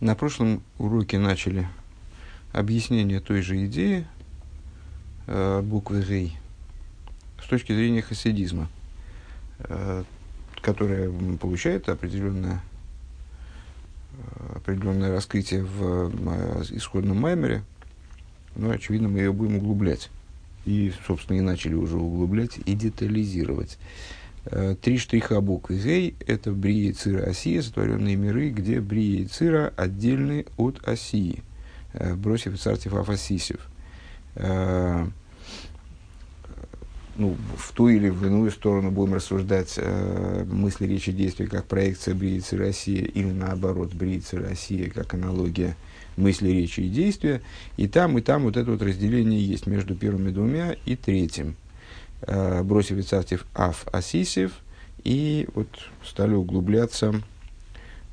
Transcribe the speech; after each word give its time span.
На 0.00 0.14
прошлом 0.14 0.62
уроке 0.78 1.18
начали 1.18 1.66
объяснение 2.52 3.18
той 3.18 3.42
же 3.42 3.66
идеи 3.66 4.06
э, 5.26 5.60
буквы 5.60 6.02
«рей» 6.02 6.38
с 7.42 7.48
точки 7.48 7.72
зрения 7.72 8.00
хасидизма, 8.00 8.68
э, 9.58 10.04
которая 10.62 11.10
получает 11.38 11.88
определенное, 11.88 12.62
определенное 14.54 15.10
раскрытие 15.10 15.64
в 15.64 16.12
э, 16.12 16.62
исходном 16.70 17.20
маймере, 17.20 17.64
но, 18.54 18.70
очевидно, 18.70 19.08
мы 19.08 19.18
ее 19.18 19.32
будем 19.32 19.56
углублять. 19.56 20.10
И, 20.64 20.92
собственно, 21.08 21.38
и 21.38 21.40
начали 21.40 21.74
уже 21.74 21.96
углублять 21.96 22.60
и 22.64 22.74
детализировать. 22.74 23.78
Э, 24.44 24.76
три 24.80 24.98
штриха 24.98 25.40
буквы 25.40 25.78
Гей– 25.78 26.14
это 26.26 26.52
Брия 26.52 26.92
Цира 26.92 27.24
Осия, 27.24 27.60
сотворенные 27.60 28.16
миры, 28.16 28.50
где 28.50 28.80
Брия 28.80 29.22
и 29.22 29.26
Цира 29.26 29.72
отдельны 29.76 30.46
от 30.56 30.86
Осии, 30.86 31.42
э, 31.92 32.14
бросив 32.14 32.54
и 32.54 32.56
цартив 32.56 32.94
Афасисев. 32.94 33.60
Э, 34.36 35.06
ну, 37.16 37.36
в 37.56 37.72
ту 37.72 37.88
или 37.88 38.10
в 38.10 38.24
иную 38.24 38.52
сторону 38.52 38.92
будем 38.92 39.14
рассуждать 39.14 39.74
э, 39.76 40.44
мысли, 40.44 40.86
речи, 40.86 41.10
действия 41.10 41.48
как 41.48 41.66
проекция 41.66 42.14
Бриицы 42.14 42.56
России 42.56 43.00
или 43.00 43.32
наоборот 43.32 43.92
Бриицы 43.92 44.38
России 44.38 44.88
как 44.88 45.14
аналогия 45.14 45.76
мысли, 46.16 46.48
речи 46.50 46.80
и 46.80 46.88
действия. 46.88 47.42
И 47.76 47.88
там, 47.88 48.16
и 48.18 48.20
там 48.20 48.44
вот 48.44 48.56
это 48.56 48.70
вот 48.70 48.82
разделение 48.82 49.44
есть 49.44 49.66
между 49.66 49.96
первыми 49.96 50.30
двумя 50.30 50.76
и 50.84 50.94
третьим– 50.94 51.56
бросив 52.26 53.06
цартив 53.06 53.46
Аф 53.54 53.86
Асисев, 53.92 54.52
и 55.04 55.48
вот 55.54 55.68
стали 56.04 56.34
углубляться 56.34 57.14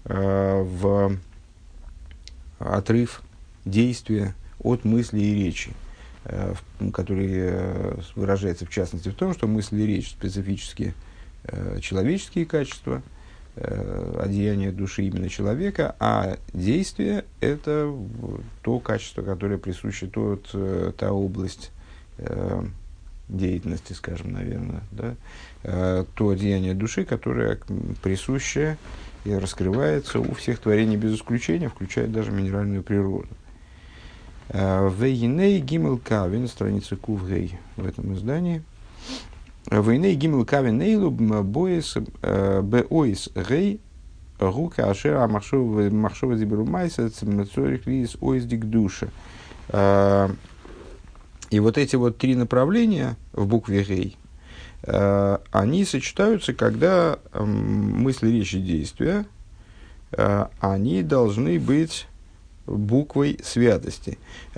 э, 0.05 0.61
в 0.63 1.17
отрыв 2.59 3.21
действия 3.65 4.35
от 4.59 4.85
мысли 4.85 5.19
и 5.19 5.43
речи, 5.43 5.71
э, 6.25 6.53
который 6.93 7.29
э, 7.31 7.97
выражается 8.15 8.65
в 8.65 8.69
частности 8.69 9.09
в 9.09 9.15
том, 9.15 9.33
что 9.33 9.47
мысли 9.47 9.81
и 9.81 9.87
речь 9.87 10.11
специфически 10.11 10.93
э, 11.43 11.79
человеческие 11.81 12.45
качества, 12.45 13.01
э, 13.55 14.19
одеяние 14.23 14.71
души 14.71 15.03
именно 15.03 15.29
человека, 15.29 15.95
а 15.99 16.37
действие– 16.53 17.25
это 17.41 17.93
то 18.61 18.79
качество, 18.79 19.23
которое 19.23 19.57
присуще, 19.57 20.07
тот, 20.07 20.49
э, 20.53 20.93
та 20.97 21.11
область 21.11 21.71
э, 22.19 22.65
деятельности, 23.27 23.93
скажем, 23.93 24.33
наверное, 24.33 24.83
да, 24.91 25.15
э, 25.63 26.05
то 26.15 26.33
деяние 26.33 26.73
души, 26.73 27.05
которое 27.05 27.59
присуще 28.03 28.77
и 29.23 29.33
раскрывается 29.33 30.19
у 30.19 30.33
всех 30.33 30.59
творений 30.59 30.97
без 30.97 31.15
исключения, 31.15 31.69
включая 31.69 32.07
даже 32.07 32.31
минеральную 32.31 32.83
природу. 32.83 33.27
Э, 34.49 34.89
Вейней 34.95 35.59
Гимел 35.59 35.97
Кавин, 35.97 36.47
страница 36.47 36.95
Кувгей 36.95 37.57
в 37.75 37.85
этом 37.85 38.13
издании. 38.13 38.63
Вейней 39.71 40.13
Гимел 40.13 40.45
Кавин 40.45 40.79
Эйлу 40.81 41.09
Боис 41.09 41.97
э, 42.21 42.61
Беоис 42.61 43.29
Гей 43.49 43.81
Рука 44.37 44.91
Ашера 44.91 45.27
Махшова 45.27 46.35
Зиберумайса 46.35 47.09
Цемнацорих 47.09 47.87
Лис 47.87 48.17
Ойздик 48.21 48.65
Душа. 48.65 49.07
И 51.55 51.59
вот 51.61 51.77
эти 51.77 51.95
вот 51.95 52.17
три 52.17 52.35
направления 52.35 53.15
в 53.31 53.47
букве 53.47 53.81
«гей», 53.81 54.17
э, 54.83 55.37
они 55.51 55.85
сочетаются, 55.85 56.53
когда 56.53 57.17
э, 57.31 57.43
мысли, 57.45 58.27
речи, 58.27 58.59
действия, 58.59 59.25
э, 60.11 60.47
они 60.59 61.01
должны 61.01 61.57
быть 61.57 62.07
буквой 62.67 63.39
святости. 63.41 64.17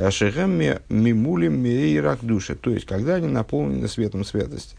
Шехем 0.10 0.58
мимулим 0.90 1.60
мирейрак 1.60 2.22
душа. 2.24 2.56
То 2.56 2.72
есть, 2.72 2.88
когда 2.88 3.16
они 3.16 3.28
наполнены 3.28 3.88
светом 3.88 4.26
святости. 4.26 4.76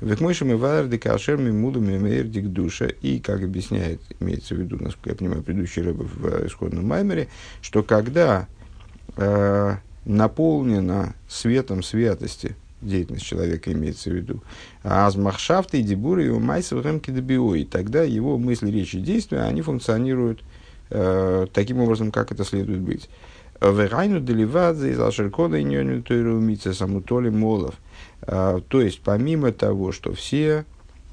Векмойшим 0.00 0.50
и 0.50 0.54
варди 0.54 0.98
кашер 0.98 1.36
мимулим 1.36 1.84
мирейрдик 1.84 2.48
душа. 2.48 2.86
И, 2.86 3.20
как 3.20 3.40
объясняет, 3.40 4.00
имеется 4.18 4.56
в 4.56 4.58
виду, 4.58 4.82
насколько 4.82 5.10
я 5.10 5.14
понимаю, 5.14 5.44
предыдущий 5.44 5.82
рыба 5.82 6.02
в 6.02 6.44
исходном 6.44 6.88
маймере, 6.88 7.28
что 7.60 7.84
когда 7.84 8.48
э, 9.16 9.76
наполнена 10.04 11.14
светом 11.28 11.82
святости, 11.82 12.56
деятельность 12.80 13.24
человека 13.24 13.72
имеется 13.72 14.10
в 14.10 14.14
виду, 14.14 14.42
азмахшафты 14.82 15.80
и 15.80 15.82
дебуры 15.82 16.24
его 16.24 16.38
майсов 16.38 16.84
ремки 16.84 17.10
и 17.10 17.64
тогда 17.64 18.02
его 18.02 18.38
мысли, 18.38 18.70
речи, 18.70 18.98
действия, 18.98 19.40
они 19.42 19.62
функционируют 19.62 20.42
э, 20.90 21.46
таким 21.52 21.80
образом, 21.80 22.10
как 22.10 22.32
это 22.32 22.44
следует 22.44 22.80
быть. 22.80 23.08
Верайну 23.60 24.18
деливадзе 24.20 24.90
из 24.90 24.98
алшеркода 24.98 25.56
и 25.56 25.62
ньонютойрумица 25.62 26.74
самутоли 26.74 27.30
молов. 27.30 27.76
Э, 28.22 28.60
то 28.66 28.80
есть, 28.80 29.00
помимо 29.02 29.52
того, 29.52 29.92
что 29.92 30.12
все 30.12 30.64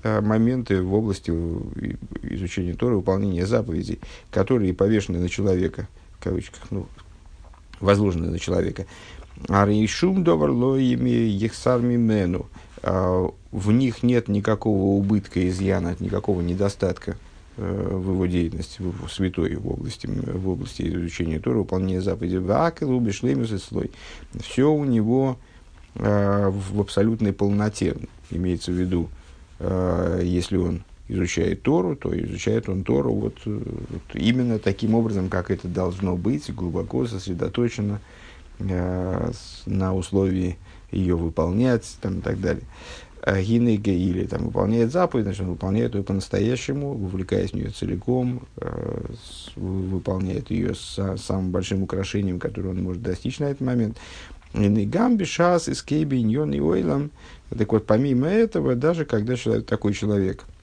э, 0.02 0.22
моменты 0.22 0.82
в 0.82 0.94
области 0.96 1.30
изучения 2.24 2.74
Торы, 2.74 2.96
выполнения 2.96 3.46
заповедей, 3.46 4.00
которые 4.32 4.74
повешены 4.74 5.20
на 5.20 5.30
человека, 5.30 5.88
в 6.20 6.24
кавычках, 6.24 6.64
ну, 6.72 6.88
возложенные 7.80 8.32
на 8.32 8.40
человека. 8.40 8.86
А 9.48 9.66
рейшум 9.66 10.24
доварлоими 10.24 11.10
ехсар 11.10 11.82
мимену. 11.82 12.48
А, 12.82 13.30
в 13.52 13.72
них 13.72 14.04
нет 14.04 14.28
никакого 14.28 14.98
убытка, 14.98 15.48
изъяна, 15.48 15.96
никакого 16.00 16.42
недостатка 16.42 17.18
э, 17.58 17.90
в 17.92 18.12
его 18.12 18.26
деятельности, 18.26 18.82
в 18.82 19.10
святой 19.10 19.56
в 19.56 19.68
области, 19.68 20.08
в 20.08 20.50
области 20.50 20.84
изучения 20.84 21.40
Тора, 21.40 21.60
выполнения 21.60 22.02
заповедей. 22.02 22.40
Вакел, 22.40 22.92
убишлемис 22.92 23.52
и 23.52 23.58
слой. 23.58 23.92
Все 24.40 24.72
у 24.72 24.86
него 24.86 25.38
э, 25.96 26.50
в 26.50 26.80
абсолютной 26.80 27.34
полноте, 27.34 27.96
имеется 28.30 28.72
в 28.72 28.76
виду, 28.76 29.10
э, 29.60 30.22
если 30.24 30.58
он 30.58 30.84
изучает 31.10 31.64
Тору, 31.64 31.96
то 31.96 32.18
изучает 32.18 32.70
он 32.70 32.84
Тору 32.84 33.14
вот, 33.14 33.36
э, 33.46 33.60
вот 33.90 34.02
именно 34.14 34.60
таким 34.60 34.94
образом, 34.94 35.28
как 35.28 35.52
это 35.52 35.68
должно 35.68 36.16
быть, 36.16 36.54
глубоко 36.54 37.08
сосредоточено 37.08 38.00
э, 38.60 39.32
на 39.66 39.96
условии 39.96 40.58
ее 40.92 41.18
выполнять 41.18 41.98
там, 42.02 42.20
и 42.20 42.22
так 42.22 42.40
далее. 42.40 42.64
А 43.22 43.42
Гинега 43.42 43.92
или 43.92 44.26
там, 44.26 44.46
выполняет 44.46 44.92
заповедь, 44.92 45.26
значит, 45.26 45.42
он 45.42 45.50
выполняет 45.50 45.94
ее 45.94 46.04
по-настоящему, 46.04 46.94
вовлекаясь 46.94 47.52
в 47.52 47.56
нее 47.56 47.70
целиком, 47.72 48.44
э, 48.58 49.06
с, 49.22 49.52
выполняет 49.56 50.52
ее 50.52 50.76
с 50.76 51.18
самым 51.18 51.50
большим 51.50 51.84
украшением, 51.84 52.40
которое 52.40 52.70
он 52.70 52.84
может 52.84 53.02
достичь 53.02 53.40
на 53.40 53.46
этот 53.46 53.62
момент. 53.62 53.98
Гамби, 54.54 55.26
шас, 55.26 55.70
искейби, 55.70 56.18
ньон 56.18 56.54
и 56.54 56.60
ойлам. 56.60 57.12
Так 57.56 57.72
вот, 57.72 57.86
помимо 57.86 58.28
этого, 58.28 58.76
даже 58.76 59.06
когда 59.06 59.36
человек, 59.36 59.66
такой 59.66 59.94
человек– 59.94 60.46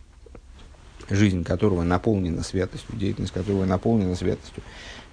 жизнь 1.10 1.44
которого 1.44 1.82
наполнена 1.82 2.42
святостью, 2.42 2.96
деятельность 2.96 3.32
которого 3.32 3.64
наполнена 3.64 4.14
святостью, 4.14 4.62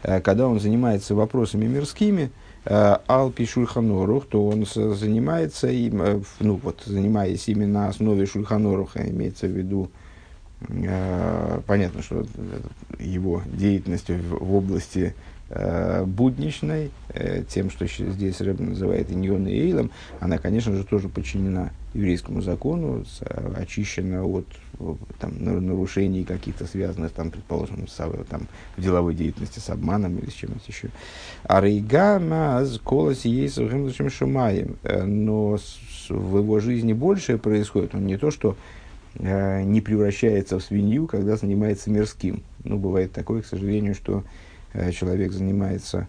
э, 0.03 0.21
когда 0.21 0.47
он 0.47 0.59
занимается 0.59 1.15
вопросами 1.15 1.65
мирскими, 1.65 2.31
э, 2.65 2.97
Алпи 3.07 3.45
Шульханорух, 3.45 4.25
то 4.25 4.47
он 4.47 4.65
занимается 4.65 5.67
им, 5.67 6.01
э, 6.01 6.21
ну 6.39 6.59
вот, 6.61 6.83
занимаясь 6.85 7.47
именно 7.47 7.81
на 7.81 7.87
основе 7.89 8.25
Шульханоруха, 8.25 9.07
имеется 9.09 9.47
в 9.47 9.51
виду, 9.51 9.89
понятно, 11.67 12.01
что 12.01 12.25
его 12.97 13.41
деятельность 13.45 14.09
в 14.09 14.55
области 14.55 15.13
будничной, 15.49 16.89
тем, 17.49 17.69
что 17.69 17.85
здесь 17.85 18.39
Рэб 18.39 18.61
называет 18.61 19.11
Иньон 19.11 19.45
и 19.45 19.51
Эйлом, 19.51 19.91
она, 20.21 20.37
конечно 20.37 20.73
же, 20.73 20.85
тоже 20.85 21.09
подчинена 21.09 21.73
еврейскому 21.93 22.41
закону, 22.41 23.05
с, 23.05 23.21
очищена 23.55 24.25
от 24.25 24.45
там, 25.19 25.43
нарушений 25.43 26.23
каких-то 26.23 26.65
связанных, 26.65 27.11
там, 27.11 27.31
предположим, 27.31 27.87
с, 27.87 27.95
там, 28.29 28.47
в 28.75 28.81
деловой 28.81 29.15
деятельности 29.15 29.59
с 29.59 29.69
обманом 29.69 30.17
или 30.17 30.29
с 30.29 30.33
чем-то 30.33 30.59
еще. 30.67 30.89
А 31.43 31.61
Рейга 31.61 32.19
Маз 32.19 32.79
Колос 32.83 33.25
есть 33.25 33.59
Шумаем, 34.09 34.77
э, 34.83 35.03
но 35.03 35.57
в 36.09 36.37
его 36.37 36.59
жизни 36.59 36.93
большее 36.93 37.37
происходит. 37.37 37.95
Он 37.95 38.05
не 38.05 38.17
то, 38.17 38.31
что 38.31 38.57
э, 39.15 39.63
не 39.63 39.81
превращается 39.81 40.59
в 40.59 40.63
свинью, 40.63 41.07
когда 41.07 41.35
занимается 41.35 41.89
мирским. 41.89 42.43
Ну, 42.63 42.77
бывает 42.77 43.11
такое, 43.11 43.41
к 43.41 43.45
сожалению, 43.45 43.93
что 43.95 44.23
Э, 44.73 44.91
человек 44.91 45.31
занимается 45.31 46.07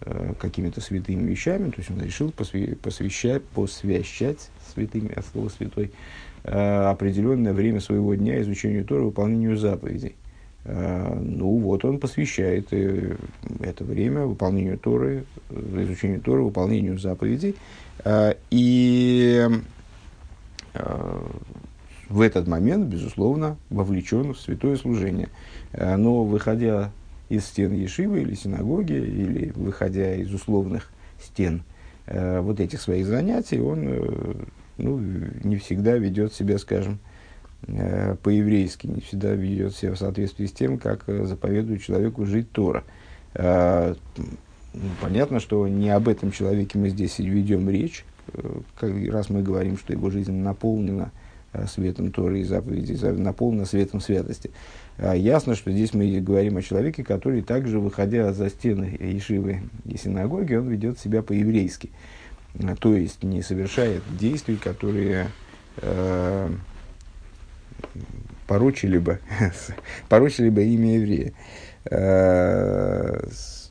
э, 0.00 0.34
какими-то 0.38 0.80
святыми 0.80 1.28
вещами, 1.28 1.70
то 1.70 1.78
есть 1.78 1.90
он 1.90 2.00
решил 2.00 2.30
посвящать, 2.30 3.44
посвящать 3.44 4.50
святыми, 4.76 5.12
от 5.12 5.26
слова 5.26 5.48
святой, 5.48 5.90
э, 6.44 6.88
определенное 6.90 7.52
время 7.52 7.80
своего 7.80 8.14
дня 8.14 8.40
изучению 8.42 8.84
Тора, 8.84 9.02
выполнению 9.02 9.56
заповедей. 9.56 10.14
Ну 10.68 11.58
вот 11.58 11.84
он 11.84 12.00
посвящает 12.00 12.72
это 12.72 13.84
время 13.84 14.26
выполнению 14.26 14.78
Торы, 14.78 15.22
изучению 15.48 16.20
Торы, 16.20 16.42
выполнению 16.42 16.98
заповедей. 16.98 17.54
И 18.50 19.48
в 22.08 22.20
этот 22.20 22.48
момент, 22.48 22.86
безусловно, 22.86 23.58
вовлечен 23.70 24.34
в 24.34 24.40
святое 24.40 24.74
служение. 24.74 25.28
Но 25.72 26.24
выходя 26.24 26.90
из 27.28 27.46
стен 27.46 27.72
Ешивы 27.72 28.22
или 28.22 28.34
синагоги, 28.34 28.92
или 28.92 29.52
выходя 29.54 30.14
из 30.14 30.32
условных 30.32 30.90
стен 31.22 31.62
э, 32.06 32.40
вот 32.40 32.60
этих 32.60 32.80
своих 32.80 33.06
занятий, 33.06 33.60
он 33.60 33.88
э, 33.88 34.34
ну, 34.78 34.98
не 35.44 35.56
всегда 35.56 35.96
ведет 35.96 36.32
себя, 36.32 36.58
скажем, 36.58 36.98
э, 37.66 38.16
по-еврейски, 38.22 38.86
не 38.86 39.00
всегда 39.00 39.32
ведет 39.32 39.74
себя 39.74 39.92
в 39.92 39.98
соответствии 39.98 40.46
с 40.46 40.52
тем, 40.52 40.78
как 40.78 41.04
э, 41.06 41.24
заповедует 41.24 41.82
человеку 41.82 42.26
жить 42.26 42.50
Тора. 42.52 42.84
Э, 43.34 43.94
понятно, 45.00 45.40
что 45.40 45.66
не 45.68 45.90
об 45.90 46.08
этом 46.08 46.30
человеке 46.30 46.78
мы 46.78 46.90
здесь 46.90 47.18
ведем 47.18 47.68
речь, 47.70 48.04
э, 48.32 48.60
как, 48.78 48.92
раз 49.10 49.30
мы 49.30 49.42
говорим, 49.42 49.78
что 49.78 49.92
его 49.92 50.10
жизнь 50.10 50.32
наполнена 50.32 51.10
светом 51.68 52.12
Торы 52.12 52.40
и 52.40 52.44
заповедей, 52.44 52.98
наполнена 53.12 53.64
светом 53.64 54.00
святости. 54.00 54.50
А 54.98 55.14
ясно, 55.14 55.54
что 55.54 55.72
здесь 55.72 55.94
мы 55.94 56.20
говорим 56.20 56.58
о 56.58 56.62
человеке, 56.62 57.02
который 57.02 57.40
также, 57.40 57.80
выходя 57.80 58.34
за 58.34 58.50
стены 58.50 58.94
Ешивы 59.00 59.62
и 59.86 59.96
синагоги, 59.96 60.54
он 60.54 60.68
ведет 60.68 60.98
себя 60.98 61.22
по-еврейски. 61.22 61.90
А, 62.62 62.74
то 62.76 62.94
есть 62.94 63.22
не 63.22 63.42
совершает 63.42 64.02
действий, 64.18 64.56
которые 64.56 65.28
э, 65.78 66.50
порочили, 68.46 68.98
бы, 68.98 69.20
порочили 70.08 70.48
бы 70.48 70.64
имя 70.64 70.96
еврея. 70.96 71.32
Э, 71.90 73.20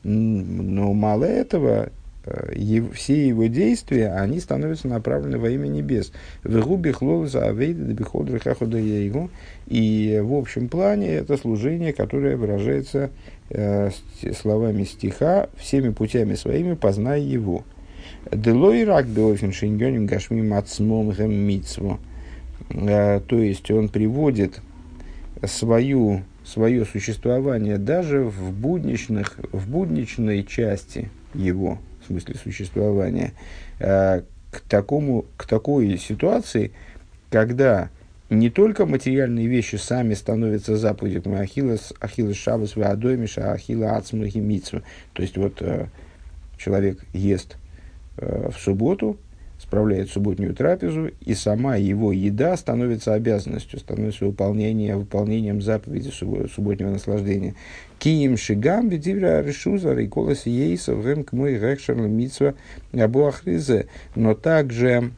но 0.02 0.92
мало 0.92 1.24
этого, 1.24 1.90
э, 2.24 2.52
все 2.92 3.28
его 3.28 3.46
действия, 3.46 4.12
они 4.12 4.38
становятся 4.38 4.86
направлены 4.88 5.38
во 5.38 5.48
имя 5.50 5.66
небес. 5.66 6.12
И 9.66 10.20
в 10.22 10.32
общем 10.34 10.68
плане 10.68 11.08
это 11.14 11.36
служение, 11.36 11.92
которое 11.92 12.36
выражается 12.36 13.10
э, 13.50 13.90
словами 14.40 14.84
стиха 14.84 15.48
«всеми 15.56 15.90
путями 15.90 16.34
своими 16.34 16.74
познай 16.74 17.22
его». 17.22 17.64
Делой 18.32 18.84
рак 18.84 19.06
беофин 19.06 19.52
шиньоним 19.52 20.06
гашми 20.06 20.42
мацмом 20.42 21.14
митсву. 21.30 22.00
Э, 22.70 23.20
то 23.20 23.38
есть 23.38 23.70
он 23.70 23.88
приводит 23.88 24.60
свою, 25.44 26.22
свое 26.44 26.84
существование 26.84 27.78
даже 27.78 28.24
в, 28.24 28.52
будничных, 28.52 29.38
в 29.52 29.70
будничной 29.70 30.44
части 30.44 31.08
его, 31.34 31.78
в 32.02 32.06
смысле 32.08 32.34
существования, 32.34 33.32
э, 33.78 34.22
к, 34.50 34.60
такому, 34.68 35.26
к 35.36 35.46
такой 35.46 35.96
ситуации, 35.96 36.72
когда 37.30 37.90
не 38.28 38.50
только 38.50 38.86
материальные 38.86 39.46
вещи 39.46 39.76
сами 39.76 40.14
становятся 40.14 40.76
заповедью, 40.76 41.22
Ахиллес, 41.38 41.92
Ахиллес 42.00 42.36
Шабас, 42.36 42.74
Ваадоймиша, 42.74 43.52
Ахилла 43.52 43.96
Ацмахи 43.96 44.38
Митсва. 44.38 44.82
То 45.12 45.22
есть 45.22 45.36
вот 45.36 45.62
э, 45.62 45.86
человек 46.58 47.04
ест 47.12 47.56
в 48.16 48.54
субботу, 48.58 49.18
справляет 49.58 50.10
субботнюю 50.10 50.54
трапезу, 50.54 51.10
и 51.20 51.34
сама 51.34 51.76
его 51.76 52.12
еда 52.12 52.56
становится 52.56 53.14
обязанностью, 53.14 53.78
становится 53.78 54.26
выполнением, 54.26 55.00
выполнением 55.00 55.62
заповеди 55.62 56.10
субботнего 56.10 56.90
наслаждения. 56.90 57.54
Киим 57.98 58.36
шигам 58.36 58.88
бедивра 58.88 59.42
решуза 59.42 59.94
и 59.94 60.06
колос 60.06 60.46
ейсов 60.46 61.02
гэм 61.02 61.24
к 61.24 61.32
мой 61.32 61.58
рэкшер 61.58 61.96
митсва 61.96 62.54
абуахризе. 62.92 63.86
Но 64.14 64.34
также 64.34 65.12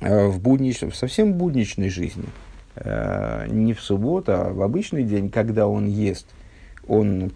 Э, 0.00 0.26
в, 0.26 0.40
буднич, 0.40 0.82
в 0.82 0.94
совсем 0.94 1.34
будничной 1.34 1.88
жизни, 1.88 2.24
э, 2.76 3.46
не 3.50 3.72
в 3.72 3.80
субботу, 3.80 4.32
а 4.32 4.52
в 4.52 4.60
обычный 4.62 5.04
день, 5.04 5.30
когда 5.30 5.66
он 5.66 5.86
ест, 5.86 6.26
он 6.88 7.32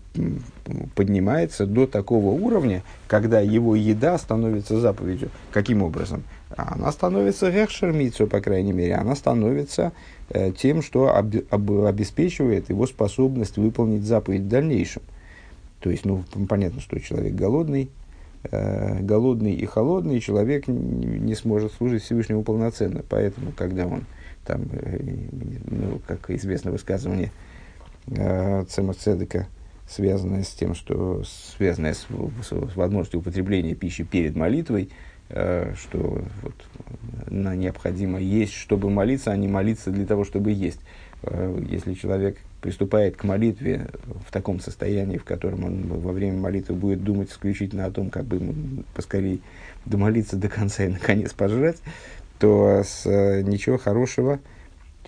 поднимается 0.95 1.67
до 1.67 1.87
такого 1.87 2.31
уровня, 2.31 2.83
когда 3.09 3.41
его 3.41 3.75
еда 3.75 4.17
становится 4.19 4.79
заповедью. 4.79 5.31
Каким 5.53 5.83
образом? 5.83 6.23
Она 6.57 6.91
становится 6.93 7.49
рехшермицу, 7.49 8.27
по 8.27 8.41
крайней 8.41 8.73
мере, 8.73 8.95
она 8.95 9.15
становится 9.15 9.93
э, 10.31 10.53
тем, 10.53 10.83
что 10.83 11.15
об, 11.15 11.35
об, 11.51 11.71
обеспечивает 11.85 12.69
его 12.71 12.87
способность 12.87 13.57
выполнить 13.57 14.03
заповедь 14.03 14.43
в 14.43 14.49
дальнейшем. 14.49 15.03
То 15.81 15.91
есть, 15.91 16.05
ну, 16.05 16.25
понятно, 16.49 16.81
что 16.81 16.99
человек 16.99 17.35
голодный, 17.35 17.91
э, 18.51 19.01
голодный 19.01 19.55
и 19.55 19.65
холодный, 19.65 20.21
человек 20.21 20.67
не, 20.67 21.35
сможет 21.35 21.73
служить 21.73 22.03
Всевышнему 22.03 22.43
полноценно. 22.43 23.03
Поэтому, 23.09 23.53
когда 23.53 23.87
он, 23.87 24.05
там, 24.45 24.63
э, 24.73 24.99
ну, 25.71 26.01
как 26.07 26.31
известно 26.31 26.71
высказывание 26.71 27.33
Цема 28.07 28.95
Цедека, 28.95 29.47
связанное 29.91 30.45
с 30.45 30.51
тем, 30.51 30.75
что 30.75 31.23
связанное 31.25 31.95
с, 31.95 32.07
с, 32.43 32.49
с 32.49 32.77
возможностью 32.77 33.21
употребления 33.21 33.75
пищи 33.75 34.05
перед 34.05 34.37
молитвой, 34.37 34.91
э, 35.29 35.75
что 35.77 36.23
вот, 36.43 36.55
на 37.29 37.57
необходимо 37.57 38.21
есть, 38.21 38.53
чтобы 38.53 38.89
молиться, 38.89 39.33
а 39.33 39.37
не 39.37 39.49
молиться 39.49 39.91
для 39.91 40.07
того, 40.07 40.25
чтобы 40.25 40.53
есть. 40.53 40.81
Э, 41.23 41.61
если 41.69 41.95
человек 41.95 42.39
приступает 42.61 43.17
к 43.17 43.25
молитве 43.25 43.89
в 44.27 44.31
таком 44.31 44.61
состоянии, 44.61 45.19
в 45.19 45.25
котором 45.25 45.65
он 45.65 45.89
во 45.89 46.13
время 46.13 46.39
молитвы 46.39 46.77
будет 46.77 47.03
думать 47.03 47.31
исключительно 47.31 47.87
о 47.87 47.91
том, 47.91 48.11
как 48.11 48.25
бы 48.25 48.37
ему 48.37 48.85
поскорее 48.95 49.39
домолиться 49.87 50.37
до 50.37 50.49
конца 50.49 50.85
и 50.85 50.89
наконец 50.89 51.33
пожрать, 51.33 51.79
то 52.39 52.83
с, 52.85 53.07
э, 53.07 53.43
ничего 53.43 53.77
хорошего, 53.77 54.39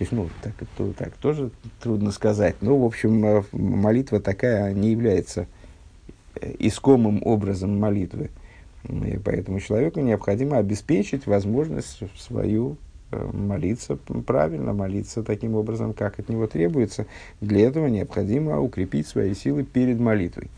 то 0.03 0.05
есть, 0.05 0.11
ну, 0.11 0.29
так, 0.41 0.53
то, 0.77 0.93
так 0.93 1.13
тоже 1.13 1.51
трудно 1.81 2.11
сказать. 2.11 2.55
Но, 2.61 2.77
в 2.77 2.85
общем, 2.85 3.25
э, 3.25 3.43
молитва 3.51 4.19
такая 4.19 4.73
не 4.73 4.91
является 4.91 5.47
э, 6.39 6.53
искомым 6.59 7.21
образом 7.23 7.79
молитвы. 7.79 8.29
И 8.83 9.19
поэтому 9.23 9.59
человеку 9.59 10.01
необходимо 10.01 10.57
обеспечить 10.57 11.25
возможность 11.25 12.01
свою 12.17 12.77
Э, 13.13 13.29
молиться 13.31 13.97
правильно, 14.25 14.73
молиться 14.73 15.23
таким 15.23 15.55
образом, 15.55 15.93
как 15.93 16.19
от 16.19 16.29
него 16.29 16.47
требуется. 16.47 17.05
Для 17.41 17.67
этого 17.67 17.87
необходимо 17.87 18.59
укрепить 18.59 19.07
свои 19.07 19.33
силы 19.35 19.63
перед 19.63 19.99
молитвой. 19.99 20.49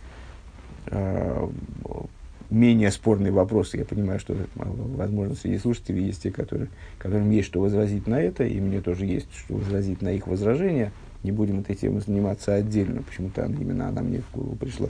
Менее 2.55 2.89
спорный 2.89 3.31
вопрос, 3.31 3.73
я 3.73 3.83
понимаю, 3.83 4.17
что, 4.17 4.33
возможно, 4.55 5.35
среди 5.35 5.57
слушателей 5.57 6.05
есть 6.05 6.23
те, 6.23 6.31
которые, 6.31 6.69
которым 6.97 7.29
есть 7.29 7.49
что 7.49 7.59
возразить 7.59 8.07
на 8.07 8.21
это, 8.21 8.45
и 8.45 8.61
мне 8.61 8.79
тоже 8.79 9.05
есть 9.05 9.27
что 9.35 9.55
возразить 9.55 10.01
на 10.01 10.13
их 10.13 10.25
возражения. 10.25 10.93
Не 11.23 11.33
будем 11.33 11.59
этой 11.59 11.75
темой 11.75 11.99
заниматься 11.99 12.53
отдельно, 12.53 13.01
почему-то 13.01 13.43
именно 13.43 13.89
она 13.89 14.01
мне 14.01 14.21
в 14.21 14.33
голову 14.33 14.55
пришла. 14.55 14.87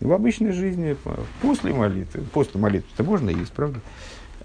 В 0.00 0.12
обычной 0.12 0.52
жизни, 0.52 0.96
после 1.40 1.72
молитвы, 1.72 2.24
после 2.30 2.60
молитвы 2.60 2.90
это 2.92 3.04
можно 3.04 3.30
есть, 3.30 3.52
правда? 3.52 3.80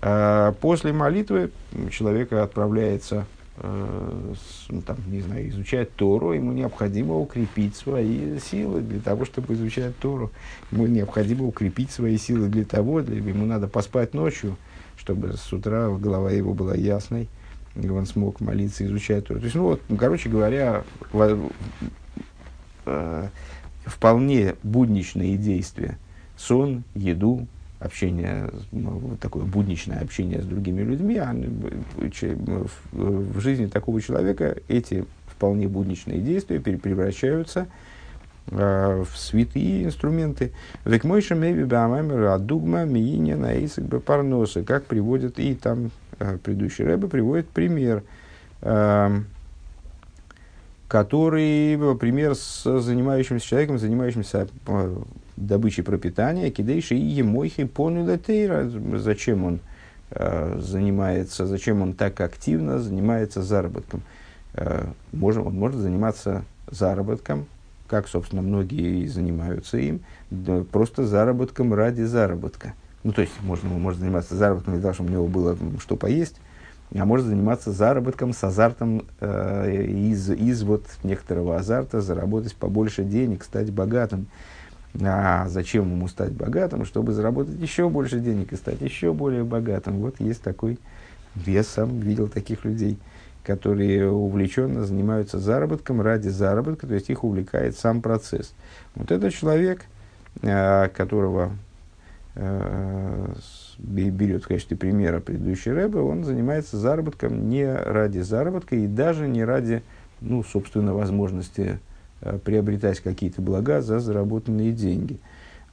А 0.02 0.54
после 0.54 0.94
молитвы 0.94 1.52
человек 1.92 2.32
отправляется 2.32 3.26
там, 3.56 4.98
не 5.08 5.22
знаю, 5.22 5.50
изучать 5.50 5.96
Тору, 5.96 6.34
ему 6.34 6.52
необходимо 6.54 7.16
укрепить 7.16 7.76
свои 7.76 8.40
силы 8.40 8.82
для 8.82 9.00
того, 9.00 9.26
чтобы 9.26 9.54
изучать 9.54 9.98
Тору. 10.00 10.32
Ему 10.72 10.88
необходимо 10.88 11.46
укрепить 11.46 11.92
свои 11.92 12.18
силы 12.18 12.50
для 12.50 12.66
того, 12.66 13.02
для, 13.02 13.18
ему 13.18 13.46
надо 13.46 13.68
поспать 13.68 14.14
ночью, 14.14 14.58
чтобы 14.98 15.34
с 15.34 15.54
утра 15.54 15.90
голова 15.90 16.32
его 16.32 16.54
была 16.54 16.74
ясной, 16.74 17.30
и 17.76 17.88
он 17.88 18.06
смог 18.08 18.42
молиться, 18.42 18.86
изучать 18.86 19.28
Тору. 19.28 19.40
То 19.40 19.46
есть, 19.46 19.56
ну 19.56 19.64
вот, 19.64 19.82
ну, 19.88 19.98
короче 19.98 20.30
говоря, 20.30 20.84
в, 21.12 21.52
э, 22.86 23.28
вполне 23.86 24.56
будничные 24.64 25.38
действия. 25.38 26.00
Сон, 26.38 26.84
еду, 26.96 27.48
общение, 27.84 28.50
ну, 28.72 29.18
такое 29.20 29.44
будничное 29.44 30.00
общение 30.00 30.42
с 30.42 30.46
другими 30.46 30.82
людьми, 30.82 31.18
а 31.18 31.36
в 32.92 33.40
жизни 33.40 33.68
такого 33.68 34.02
человека 34.02 34.58
эти 34.68 35.06
вполне 35.28 35.68
будничные 35.68 36.20
действия 36.20 36.60
превращаются 36.60 37.68
э, 38.50 39.04
в 39.04 39.18
святые 39.18 39.84
инструменты. 39.84 40.54
Векмойша 40.86 41.36
меви 41.36 41.66
баамамер 41.66 42.28
адугма 42.28 42.86
мииня 42.86 43.38
парноса, 44.00 44.64
как 44.64 44.86
приводит 44.86 45.40
и 45.40 45.56
там 45.56 45.92
э, 46.20 46.38
предыдущий 46.38 46.86
рэбе 46.86 47.08
приводит 47.08 47.50
пример, 47.50 48.04
э, 48.62 49.20
который 50.88 51.78
пример 52.00 52.36
с 52.36 52.64
занимающимся 52.80 53.46
человеком, 53.46 53.80
занимающимся 53.80 54.48
добычей 55.36 55.84
пропитания, 55.84 56.52
кидейши 56.52 56.96
и 56.96 57.00
емойхи 57.00 57.66
понула 57.66 58.18
тейра. 58.18 58.70
Зачем 58.98 59.46
он 59.46 59.60
э, 60.12 60.60
занимается, 60.60 61.46
зачем 61.46 61.82
он 61.82 61.94
так 61.94 62.20
активно 62.22 62.80
занимается 62.80 63.42
заработком? 63.42 64.02
Э, 64.54 64.86
может, 65.12 65.46
он 65.46 65.56
может 65.56 65.80
заниматься 65.80 66.44
заработком, 66.70 67.46
как, 67.88 68.08
собственно, 68.08 68.42
многие 68.42 69.04
и 69.04 69.08
занимаются 69.08 69.78
им, 69.78 70.02
да, 70.32 70.64
просто 70.72 71.06
заработком 71.06 71.74
ради 71.74 72.02
заработка. 72.04 72.74
Ну, 73.04 73.12
то 73.12 73.22
есть, 73.22 73.34
можно, 73.42 73.74
он 73.74 73.82
может 73.82 74.00
заниматься 74.00 74.36
заработком 74.36 74.74
для 74.74 74.82
того, 74.82 74.94
чтобы 74.94 75.10
у 75.10 75.14
него 75.14 75.28
было 75.28 75.58
что 75.80 75.98
поесть, 75.98 76.38
а 76.96 77.06
может 77.06 77.26
заниматься 77.26 77.72
заработком 77.72 78.34
с 78.34 78.44
азартом 78.44 79.06
э, 79.20 79.86
из, 80.12 80.30
из 80.30 80.64
вот 80.64 80.86
некоторого 81.04 81.58
азарта 81.58 82.02
заработать 82.02 82.56
побольше 82.56 83.04
денег, 83.04 83.44
стать 83.44 83.72
богатым. 83.72 84.28
А 85.02 85.48
зачем 85.48 85.90
ему 85.90 86.08
стать 86.08 86.34
богатым? 86.34 86.86
Чтобы 86.86 87.14
заработать 87.14 87.60
еще 87.60 87.90
больше 87.90 88.20
денег 88.20 88.54
и 88.54 88.56
стать 88.56 88.82
еще 88.82 89.12
более 89.12 89.44
богатым. 89.44 90.00
Вот 90.00 90.20
есть 90.20 90.44
такой, 90.44 90.78
я 91.46 91.64
сам 91.64 92.00
видел 92.00 92.28
таких 92.28 92.64
людей, 92.64 93.00
которые 93.44 94.10
увлеченно 94.10 94.86
занимаются 94.86 95.40
заработком 95.40 96.02
ради 96.02 96.30
заработка, 96.30 96.88
то 96.88 96.94
есть 96.94 97.10
их 97.10 97.24
увлекает 97.24 97.76
сам 97.78 98.02
процесс. 98.02 98.54
Вот 98.96 99.12
этот 99.12 99.34
человек, 99.34 99.82
э, 100.44 100.90
которого 100.90 101.52
э, 102.36 103.34
берет 103.80 104.44
в 104.44 104.48
качестве 104.48 104.78
примера 104.78 105.20
предыдущий 105.20 105.72
Рэбе, 105.72 106.00
он 106.00 106.24
занимается 106.24 106.78
заработком 106.78 107.50
не 107.50 107.66
ради 107.66 108.20
заработка 108.20 108.76
и 108.76 108.86
даже 108.86 109.28
не 109.28 109.44
ради, 109.44 109.82
ну, 110.22 110.44
собственно, 110.44 110.94
возможности 110.94 111.80
приобретать 112.44 113.00
какие-то 113.00 113.42
блага 113.42 113.82
за 113.82 114.00
заработанные 114.00 114.72
деньги. 114.72 115.20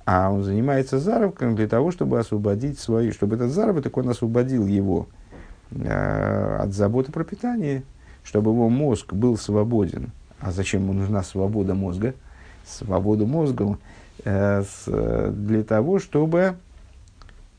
А 0.04 0.30
он 0.30 0.42
занимается 0.42 0.98
заработком 0.98 1.54
для 1.54 1.68
того, 1.68 1.90
чтобы 1.90 2.18
освободить 2.18 2.78
свои, 2.78 3.10
чтобы 3.10 3.36
этот 3.36 3.50
заработок, 3.50 3.96
он 3.96 4.08
освободил 4.08 4.66
его 4.66 5.08
э, 5.70 6.56
от 6.60 6.72
заботы 6.72 7.12
про 7.12 7.24
питание, 7.24 7.82
чтобы 8.24 8.50
его 8.50 8.68
мозг 8.68 9.12
был 9.12 9.36
свободен. 9.36 10.10
А 10.40 10.50
зачем 10.52 10.82
ему 10.82 10.94
нужна 10.94 11.22
свобода 11.22 11.74
мозга? 11.74 12.14
Свобода 12.66 13.26
мозга 13.26 13.78
э, 14.24 14.62
с, 14.62 15.30
для 15.32 15.62
того, 15.62 15.98
чтобы 15.98 16.56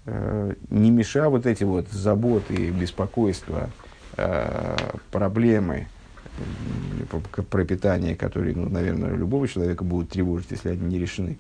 Э, 0.06 0.54
не 0.70 0.90
меша 0.90 1.30
вот 1.30 1.46
эти 1.46 1.64
вот 1.64 1.88
заботы, 1.90 2.72
беспокойства, 2.72 3.70
э, 4.18 4.76
проблемы 7.10 7.46
пропитания, 7.50 8.16
которые, 8.16 8.56
ну, 8.56 8.70
наверное, 8.70 9.16
любого 9.16 9.48
человека 9.48 9.84
будут 9.84 10.10
тревожить, 10.10 10.52
если 10.52 10.70
они 10.70 10.86
не 10.86 11.00
решены. 11.00 11.38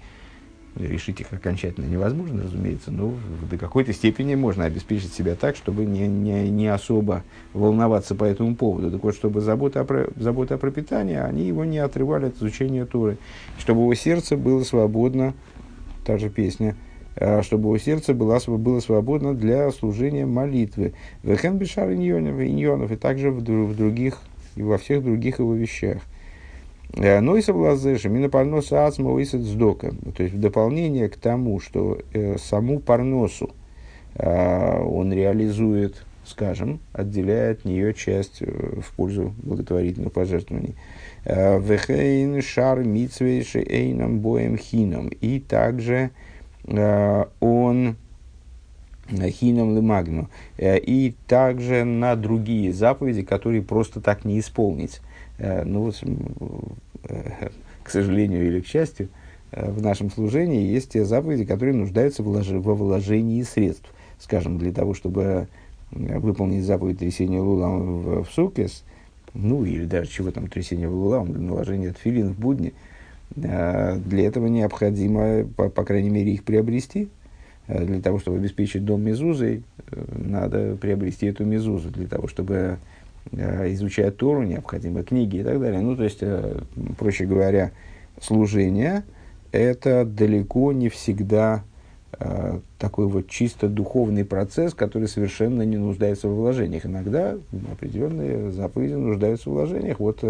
Решить 0.77 1.19
их 1.19 1.33
окончательно 1.33 1.85
невозможно, 1.85 2.43
разумеется, 2.43 2.91
но 2.91 3.13
до 3.49 3.57
какой-то 3.57 3.91
степени 3.91 4.35
можно 4.35 4.63
обеспечить 4.63 5.13
себя 5.13 5.35
так, 5.35 5.57
чтобы 5.57 5.83
не, 5.83 6.07
не, 6.07 6.49
не 6.49 6.67
особо 6.67 7.23
волноваться 7.53 8.15
по 8.15 8.23
этому 8.23 8.55
поводу. 8.55 8.89
Так 8.89 9.03
вот, 9.03 9.13
чтобы 9.13 9.41
заботы 9.41 9.79
о, 9.79 10.09
заботы 10.15 10.53
о 10.53 10.57
пропитании, 10.57 11.17
они 11.17 11.45
его 11.45 11.65
не 11.65 11.79
отрывали 11.79 12.27
от 12.27 12.37
изучения 12.37 12.85
Торы. 12.85 13.17
Чтобы 13.59 13.81
его 13.81 13.93
сердце 13.95 14.37
было 14.37 14.63
свободно, 14.63 15.33
та 16.05 16.17
же 16.17 16.29
песня– 16.29 16.77
Э, 17.15 17.41
чтобы 17.41 17.67
его 17.67 17.77
сердце 17.77 18.13
было, 18.13 18.39
было 18.57 18.79
свободно 18.79 19.33
для 19.33 19.69
служения 19.71 20.25
молитвы. 20.25 20.93
Вехен 21.23 21.57
бешар 21.57 21.91
иньонов, 21.91 22.91
и 22.91 22.95
также 22.95 23.31
в, 23.31 23.41
в 23.41 23.75
других, 23.75 24.19
и 24.55 24.63
во 24.63 24.77
всех 24.77 25.03
других 25.03 25.39
его 25.39 25.53
вещах. 25.53 26.01
Э, 26.93 27.19
но 27.19 27.37
и 27.37 27.41
соблазэша, 27.41 28.09
мина 28.09 28.29
парноса 28.29 28.85
ацма 28.85 29.11
уисет 29.11 29.41
сдока. 29.41 29.93
То 30.15 30.23
есть 30.23 30.35
в 30.35 30.39
дополнение 30.39 31.09
к 31.09 31.15
тому, 31.15 31.59
что 31.59 31.99
э, 32.13 32.37
саму 32.37 32.79
парносу 32.79 33.51
э, 34.15 34.81
он 34.81 35.13
реализует, 35.13 36.03
скажем, 36.25 36.79
отделяя 36.93 37.53
от 37.53 37.65
нее 37.65 37.93
часть 37.93 38.41
в 38.41 38.95
пользу 38.95 39.33
благотворительных 39.43 40.11
пожертвований. 40.11 40.75
Вехейн 41.25 42.41
шар 42.41 42.83
митсвейши 42.83 43.59
эйном 43.59 44.19
боем 44.19 44.57
хином. 44.57 45.09
И 45.09 45.39
также 45.39 46.09
он 46.65 47.95
хином 49.29 49.75
лимагну, 49.75 50.29
э, 50.57 50.77
и 50.79 51.13
также 51.27 51.83
на 51.83 52.15
другие 52.15 52.73
заповеди, 52.73 53.23
которые 53.23 53.61
просто 53.61 54.01
так 54.01 54.25
не 54.25 54.39
исполнить. 54.39 55.01
Э, 55.37 55.63
ну 55.63 55.83
вот, 55.83 56.03
к 57.83 57.89
сожалению 57.89 58.47
или 58.47 58.61
к 58.61 58.67
счастью, 58.67 59.09
в 59.51 59.81
нашем 59.81 60.09
служении 60.11 60.65
есть 60.65 60.91
те 60.91 61.03
заповеди, 61.03 61.43
которые 61.43 61.75
нуждаются 61.75 62.23
во 62.23 62.73
вложении 62.75 63.41
средств. 63.43 63.91
Скажем, 64.19 64.57
для 64.57 64.71
того, 64.71 64.93
чтобы 64.93 65.47
выполнить 65.91 66.63
заповедь 66.63 66.99
трясения 66.99 67.41
лула 67.41 67.67
в, 67.67 68.23
в 68.23 68.31
сукес, 68.31 68.83
ну 69.33 69.65
или 69.65 69.85
даже 69.85 70.09
чего 70.09 70.31
там 70.31 70.47
трясение 70.47 70.87
в 70.87 70.93
лула, 70.93 71.23
наложение 71.23 71.91
тфилин 71.91 72.29
в 72.29 72.39
будни– 72.39 72.73
Э, 73.35 73.97
для 73.97 74.27
этого 74.27 74.47
необходимо, 74.47 75.45
по, 75.55 75.69
по 75.69 75.83
крайней 75.83 76.09
мере, 76.09 76.33
их 76.33 76.43
приобрести. 76.43 77.09
Э, 77.71 77.85
для 77.85 78.01
того, 78.01 78.19
чтобы 78.19 78.37
обеспечить 78.37 78.83
дом 78.83 79.01
мезузой, 79.01 79.63
э, 79.91 80.03
надо 80.15 80.75
приобрести 80.75 81.27
эту 81.27 81.45
мезузу. 81.45 81.89
Для 81.89 82.07
того, 82.07 82.27
чтобы 82.27 82.77
изучать 83.31 84.17
Тору, 84.17 84.41
необходимы 84.41 85.03
книги 85.03 85.37
и 85.37 85.43
так 85.43 85.61
далее. 85.61 85.79
Ну, 85.79 85.95
то 85.95 86.03
есть, 86.03 86.23
проще 86.97 87.25
говоря, 87.25 87.69
служение– 88.19 89.03
это 89.51 90.05
далеко 90.05 90.71
не 90.73 90.89
всегда 90.89 91.63
такой 92.79 93.05
вот 93.05 93.27
чисто 93.27 93.69
духовный 93.69 94.25
процесс, 94.25 94.73
который 94.73 95.07
совершенно 95.07 95.61
не 95.61 95.77
нуждается 95.77 96.29
в 96.29 96.35
вложениях. 96.35 96.87
Иногда 96.87 97.37
определенные 97.71 98.51
заповеди 98.51 98.93
нуждаются 98.93 99.51
в 99.51 99.53
вложениях. 99.53 99.99
Вот 99.99 100.23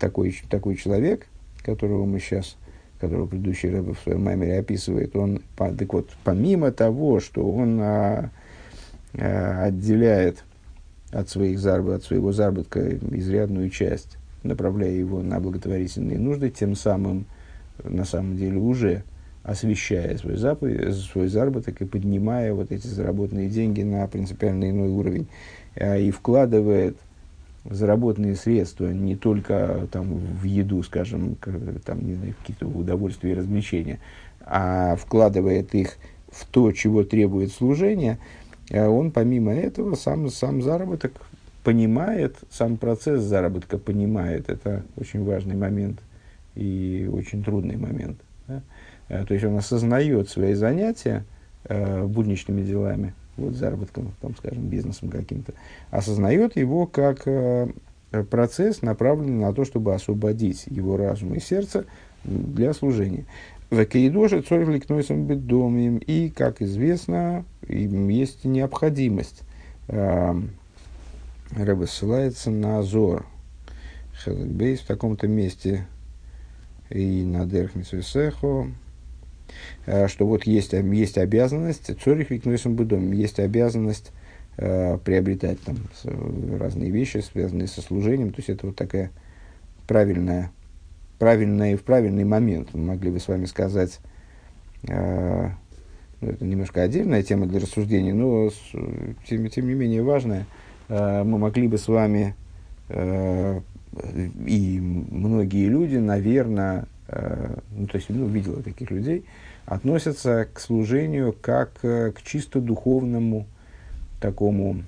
такой, 0.00 0.36
такой 0.50 0.74
человек, 0.74 1.28
которого 1.62 2.04
мы 2.04 2.18
сейчас, 2.18 2.56
которого 3.04 3.26
предыдущий 3.26 3.70
Рэбе 3.70 3.92
в 3.92 3.98
своем 4.00 4.24
маймере 4.24 4.58
описывает, 4.58 5.14
он, 5.16 5.42
так 5.56 5.92
вот, 5.92 6.10
помимо 6.24 6.72
того, 6.72 7.20
что 7.20 7.48
он 7.48 7.78
а, 7.80 8.30
а, 9.16 9.64
отделяет 9.64 10.44
от, 11.12 11.28
своих 11.28 11.58
зарб, 11.58 11.88
от 11.88 12.02
своего 12.02 12.32
заработка 12.32 12.96
изрядную 12.96 13.70
часть, 13.70 14.16
направляя 14.42 14.90
его 14.90 15.22
на 15.22 15.38
благотворительные 15.40 16.18
нужды, 16.18 16.50
тем 16.50 16.74
самым, 16.74 17.26
на 17.82 18.04
самом 18.04 18.36
деле, 18.36 18.58
уже 18.58 19.04
освещая 19.42 20.16
свой, 20.16 20.36
заповедь, 20.36 20.94
свой 20.94 21.28
заработок 21.28 21.80
и 21.82 21.84
поднимая 21.84 22.54
вот 22.54 22.72
эти 22.72 22.86
заработанные 22.86 23.48
деньги 23.48 23.82
на 23.82 24.06
принципиально 24.06 24.70
иной 24.70 24.88
уровень, 24.88 25.28
а, 25.76 25.96
и 25.96 26.10
вкладывает 26.10 26.96
заработанные 27.68 28.36
средства 28.36 28.86
не 28.92 29.16
только 29.16 29.88
там, 29.90 30.18
в 30.18 30.44
еду, 30.44 30.82
скажем, 30.82 31.36
там, 31.84 32.06
не 32.06 32.14
знаю, 32.14 32.34
какие-то 32.40 32.66
удовольствия 32.66 33.32
и 33.32 33.34
развлечения, 33.34 34.00
а 34.40 34.96
вкладывает 34.96 35.74
их 35.74 35.96
в 36.30 36.46
то, 36.46 36.72
чего 36.72 37.04
требует 37.04 37.52
служение, 37.52 38.18
а 38.70 38.88
он 38.88 39.10
помимо 39.10 39.54
этого 39.54 39.94
сам, 39.94 40.28
сам 40.28 40.62
заработок 40.62 41.12
понимает, 41.62 42.36
сам 42.50 42.76
процесс 42.76 43.22
заработка 43.22 43.78
понимает. 43.78 44.50
Это 44.50 44.84
очень 44.96 45.24
важный 45.24 45.56
момент 45.56 46.00
и 46.54 47.08
очень 47.10 47.42
трудный 47.42 47.76
момент. 47.76 48.18
Да? 48.46 48.62
А, 49.08 49.24
то 49.24 49.32
есть 49.32 49.46
он 49.46 49.56
осознает 49.56 50.28
свои 50.28 50.54
занятия 50.54 51.24
э, 51.64 52.04
будничными 52.04 52.62
делами– 52.62 53.14
вот, 53.36 53.54
заработком, 53.54 54.12
там, 54.20 54.36
скажем, 54.36 54.68
бизнесом 54.68 55.08
каким-то, 55.08 55.54
осознает 55.90 56.56
его 56.56 56.86
как 56.86 57.22
э, 57.26 57.68
процесс, 58.30 58.82
направленный 58.82 59.44
на 59.44 59.52
то, 59.52 59.64
чтобы 59.64 59.94
освободить 59.94 60.64
его 60.66 60.96
разум 60.96 61.34
и 61.34 61.40
сердце 61.40 61.86
для 62.24 62.72
служения. 62.72 63.24
В 63.70 63.84
Кейдоше 63.84 64.42
цорь 64.42 64.64
ликнойсом 64.70 65.26
бедомим. 65.26 65.98
И, 65.98 66.28
как 66.28 66.62
известно, 66.62 67.44
им 67.66 68.08
есть 68.08 68.44
необходимость. 68.44 69.42
Э, 69.88 70.34
Рэбе 71.56 71.86
ссылается 71.86 72.50
на 72.50 72.82
Зор. 72.82 73.26
Хелкбейс 74.24 74.80
в 74.80 74.86
таком-то 74.86 75.26
месте 75.26 75.86
и 76.88 77.24
на 77.24 77.46
Дерхмисвесехо, 77.46 78.68
Э, 78.68 78.83
что 80.08 80.26
вот 80.26 80.44
есть, 80.44 80.72
есть 80.72 81.18
обязанность, 81.18 81.90
цорих 82.02 82.30
викнуисом 82.30 82.74
будом, 82.74 83.12
есть 83.12 83.38
обязанность 83.38 84.12
э, 84.56 84.98
приобретать 84.98 85.60
там 85.60 85.76
разные 86.58 86.90
вещи, 86.90 87.18
связанные 87.18 87.68
со 87.68 87.82
служением. 87.82 88.30
То 88.30 88.38
есть 88.38 88.50
это 88.50 88.66
вот 88.66 88.76
такая 88.76 89.10
правильная, 89.86 90.50
правильная 91.18 91.72
и 91.72 91.76
в 91.76 91.82
правильный 91.82 92.24
момент. 92.24 92.70
Мы 92.72 92.84
могли 92.84 93.10
бы 93.10 93.20
с 93.20 93.28
вами 93.28 93.44
сказать, 93.46 94.00
э, 94.88 95.50
ну, 96.20 96.28
это 96.30 96.44
немножко 96.44 96.82
отдельная 96.82 97.22
тема 97.22 97.46
для 97.46 97.60
рассуждения, 97.60 98.14
но 98.14 98.50
тем, 99.28 99.48
тем 99.48 99.68
не 99.68 99.74
менее 99.74 100.02
важная. 100.02 100.46
Э, 100.88 101.22
мы 101.24 101.38
могли 101.38 101.68
бы 101.68 101.78
с 101.78 101.88
вами 101.88 102.34
э, 102.88 103.60
и 104.46 104.80
многие 104.80 105.68
люди, 105.68 105.96
наверное, 105.96 106.82
э, 106.82 106.86
ну, 107.08 107.86
то 107.86 107.96
есть, 107.96 108.08
ну, 108.08 108.26
видела 108.26 108.62
таких 108.62 108.90
людей, 108.90 109.24
относятся 109.66 110.46
к 110.52 110.60
служению 110.60 111.34
как 111.40 111.72
э, 111.82 112.12
к 112.12 112.22
чисто 112.22 112.60
духовному 112.60 113.46
такому, 114.20 114.82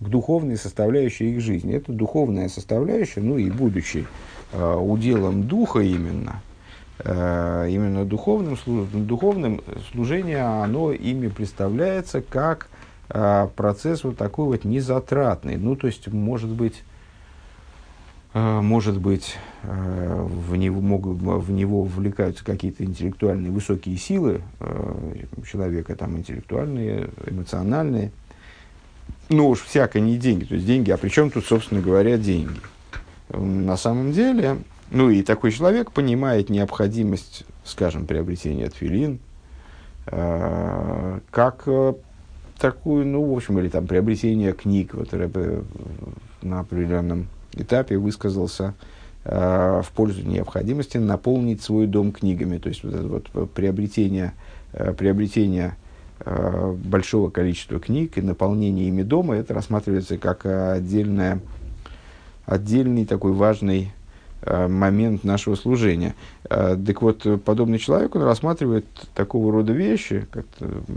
к 0.00 0.08
духовной 0.08 0.56
составляющей 0.56 1.32
их 1.32 1.40
жизни. 1.40 1.74
Это 1.74 1.92
духовная 1.92 2.48
составляющая, 2.48 3.20
ну 3.20 3.38
и 3.38 3.50
будучи 3.50 4.06
э, 4.52 4.74
уделом 4.74 5.44
духа 5.44 5.80
именно, 5.80 6.42
э, 6.98 7.68
именно 7.70 8.04
духовным, 8.04 8.56
служ, 8.56 8.88
духовным 8.92 9.62
служение, 9.92 10.42
оно 10.42 10.92
ими 10.92 11.28
представляется 11.28 12.20
как 12.20 12.68
э, 13.08 13.48
процесс 13.56 14.04
вот 14.04 14.16
такой 14.16 14.46
вот 14.46 14.64
незатратный. 14.64 15.56
Ну, 15.56 15.74
то 15.74 15.88
есть, 15.88 16.06
может 16.08 16.50
быть, 16.50 16.74
э, 16.74 16.89
может 18.32 19.00
быть, 19.00 19.36
э, 19.64 20.26
в 20.28 20.54
него, 20.54 20.80
могут, 20.80 21.18
в 21.18 21.50
него 21.50 21.82
вовлекаются 21.82 22.44
какие-то 22.44 22.84
интеллектуальные 22.84 23.50
высокие 23.50 23.96
силы 23.96 24.42
э, 24.60 25.24
человека, 25.50 25.96
там, 25.96 26.16
интеллектуальные, 26.16 27.10
эмоциональные. 27.26 28.12
Ну 29.30 29.48
уж 29.48 29.62
всякое 29.62 30.00
не 30.00 30.16
деньги. 30.16 30.44
То 30.44 30.54
есть 30.54 30.66
деньги, 30.66 30.90
а 30.92 30.96
при 30.96 31.08
чем 31.08 31.30
тут, 31.30 31.44
собственно 31.44 31.80
говоря, 31.80 32.18
деньги? 32.18 32.60
На 33.30 33.76
самом 33.76 34.12
деле, 34.12 34.58
ну 34.90 35.10
и 35.10 35.22
такой 35.22 35.50
человек 35.50 35.90
понимает 35.90 36.50
необходимость, 36.50 37.44
скажем, 37.64 38.06
приобретения 38.06 38.68
тфилин, 38.68 39.18
э, 40.06 41.20
как 41.32 41.64
э, 41.66 41.94
такую, 42.60 43.06
ну, 43.06 43.24
в 43.24 43.36
общем, 43.36 43.58
или 43.58 43.68
там 43.68 43.88
приобретение 43.88 44.52
книг. 44.52 44.94
Вот 44.94 45.12
на 46.42 46.60
определенном 46.60 47.26
этапе 47.52 47.96
высказался 47.98 48.74
э, 49.24 49.82
в 49.84 49.90
пользу 49.92 50.26
необходимости 50.26 50.98
наполнить 50.98 51.62
свой 51.62 51.86
дом 51.86 52.12
книгами. 52.12 52.58
То 52.58 52.68
есть 52.68 52.82
вот 52.84 53.28
вот 53.32 53.50
приобретение, 53.52 54.32
э, 54.72 54.92
приобретение 54.92 55.76
э, 56.20 56.74
большого 56.84 57.30
количества 57.30 57.80
книг 57.80 58.18
и 58.18 58.22
наполнение 58.22 58.88
ими 58.88 59.02
дома, 59.02 59.36
это 59.36 59.54
рассматривается 59.54 60.18
как 60.18 60.46
отдельная, 60.46 61.40
отдельный 62.46 63.06
такой 63.06 63.32
важный 63.32 63.92
момент 64.42 65.22
нашего 65.22 65.54
служения. 65.54 66.14
Так 66.48 67.02
вот, 67.02 67.26
подобный 67.44 67.78
человек, 67.78 68.16
он 68.16 68.22
рассматривает 68.22 68.86
такого 69.14 69.52
рода 69.52 69.74
вещи, 69.74 70.26
как 70.30 70.46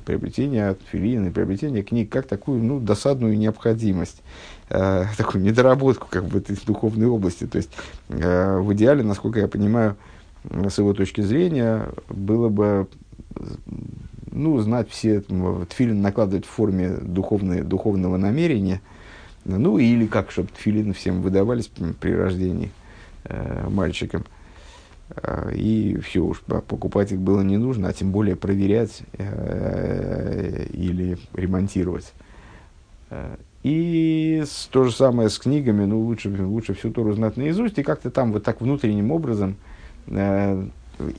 приобретение 0.06 0.78
филины, 0.90 1.30
приобретение 1.30 1.84
книг, 1.84 2.10
как 2.10 2.26
такую 2.26 2.64
ну, 2.64 2.80
досадную 2.80 3.38
необходимость, 3.38 4.22
э, 4.70 5.06
такую 5.18 5.44
недоработку 5.44 6.08
как 6.10 6.26
бы, 6.26 6.40
из 6.40 6.62
духовной 6.62 7.08
области. 7.08 7.46
То 7.46 7.58
есть, 7.58 7.72
в 8.10 8.74
идеале, 8.74 9.04
насколько 9.04 9.40
я 9.40 9.48
понимаю, 9.48 9.96
с 10.44 10.78
его 10.78 10.94
точки 10.94 11.22
зрения, 11.22 11.88
было 12.10 12.50
бы 12.50 12.88
ну, 14.34 14.60
знать 14.60 14.90
все, 14.90 15.22
тфилин 15.22 16.02
накладывать 16.02 16.46
в 16.46 16.50
форме 16.50 16.90
духовной, 16.90 17.62
духовного 17.62 18.18
намерения, 18.18 18.82
ну, 19.46 19.78
или 19.78 20.08
как, 20.08 20.32
чтобы 20.32 20.50
тфилин 20.50 20.94
всем 20.94 21.22
выдавались 21.22 21.70
при 22.00 22.14
рождении 22.14 22.72
э, 23.26 23.68
мальчикам. 23.70 24.26
Э, 25.10 25.52
и 25.54 25.98
все 26.00 26.22
уж 26.22 26.42
покупать 26.42 27.12
их 27.12 27.20
было 27.20 27.42
не 27.42 27.58
нужно, 27.58 27.90
а 27.90 27.94
тем 27.94 28.12
более 28.12 28.36
проверять 28.36 29.02
э, 29.14 30.66
или 30.72 31.18
ремонтировать. 31.34 32.14
Э, 33.64 33.68
и 33.68 34.44
то 34.72 34.84
же 34.84 34.92
самое 34.92 35.30
с 35.30 35.38
книгами, 35.40 35.86
ну 35.86 36.02
лучше, 36.02 36.30
лучше 36.30 36.74
всю 36.74 36.92
Тору 36.92 37.14
знать 37.14 37.38
наизусть 37.38 37.78
и 37.78 37.84
как-то 37.84 38.12
там 38.12 38.34
вот 38.34 38.44
так 38.44 38.62
внутренним 38.62 39.12
образом 39.12 39.56
э, 40.08 40.68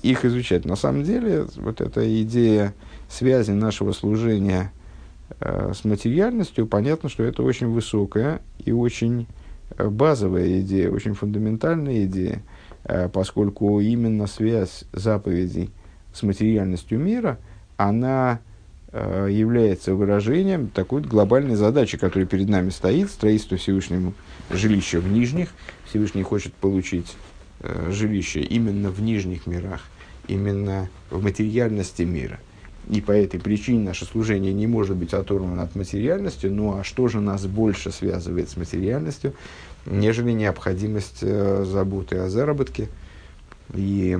их 0.03 0.25
изучать. 0.25 0.65
На 0.65 0.77
самом 0.77 1.05
деле, 1.05 1.47
вот 1.57 1.81
эта 1.81 2.23
идея 2.23 2.75
связи 3.09 3.53
нашего 3.53 3.93
служения 3.93 4.73
э, 5.41 5.73
с 5.75 5.85
материальностью, 5.85 6.67
понятно, 6.67 7.09
что 7.09 7.23
это 7.23 7.43
очень 7.43 7.69
высокая 7.69 8.43
и 8.65 8.73
очень 8.73 9.27
базовая 9.79 10.61
идея, 10.61 10.91
очень 10.91 11.15
фундаментальная 11.15 12.05
идея, 12.05 12.43
э, 12.85 13.09
поскольку 13.09 13.81
именно 13.81 14.27
связь 14.27 14.85
заповедей 14.93 15.71
с 16.13 16.23
материальностью 16.23 16.99
мира, 16.99 17.39
она 17.79 18.39
э, 18.39 18.54
является 19.29 19.95
выражением 19.95 20.69
такой 20.69 21.03
глобальной 21.03 21.57
задачи, 21.57 21.99
которая 21.99 22.27
перед 22.27 22.49
нами 22.49 22.71
стоит, 22.71 23.11
строительство 23.11 23.57
Всевышнему 23.57 24.15
жилища 24.51 25.01
в 25.01 25.11
нижних. 25.11 25.51
Всевышний 25.89 26.23
хочет 26.23 26.55
получить 26.55 27.17
э, 27.61 27.91
жилище 27.91 28.41
именно 28.41 28.91
в 28.91 29.01
нижних 29.01 29.47
мирах, 29.47 29.83
именно 30.29 30.89
в 31.11 31.23
материальности 31.23 32.03
мира– 32.03 32.39
и 32.89 33.01
по 33.01 33.13
этой 33.13 33.41
причине 33.41 33.81
наше 33.81 34.05
служение 34.05 34.53
не 34.53 34.67
может 34.67 34.97
быть 34.97 35.15
оторвано 35.15 35.63
от 35.63 35.75
материальности. 35.75 36.47
Ну 36.47 36.79
а 36.79 36.85
что 36.85 37.09
же 37.09 37.21
нас 37.21 37.47
больше 37.47 37.91
связывает 37.91 38.51
с 38.51 38.57
материальностью, 38.57 39.35
нежели 39.87 40.33
необходимость 40.33 41.19
э, 41.23 41.65
заботы 41.67 42.17
о 42.19 42.29
заработке 42.29 42.89
и 43.73 44.19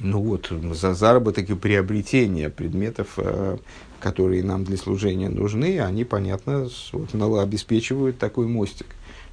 ну 0.00 0.20
вот, 0.20 0.52
за 0.72 0.94
заработок 0.94 1.50
и 1.50 1.54
приобретение 1.54 2.50
предметов, 2.50 3.14
э, 3.16 3.58
которые 4.00 4.42
нам 4.42 4.64
для 4.64 4.76
служения 4.76 5.28
нужны, 5.28 5.80
они, 5.80 6.04
понятно, 6.04 6.68
вот, 6.92 7.14
обеспечивают 7.40 8.18
такой 8.18 8.46
мостик. 8.46 8.86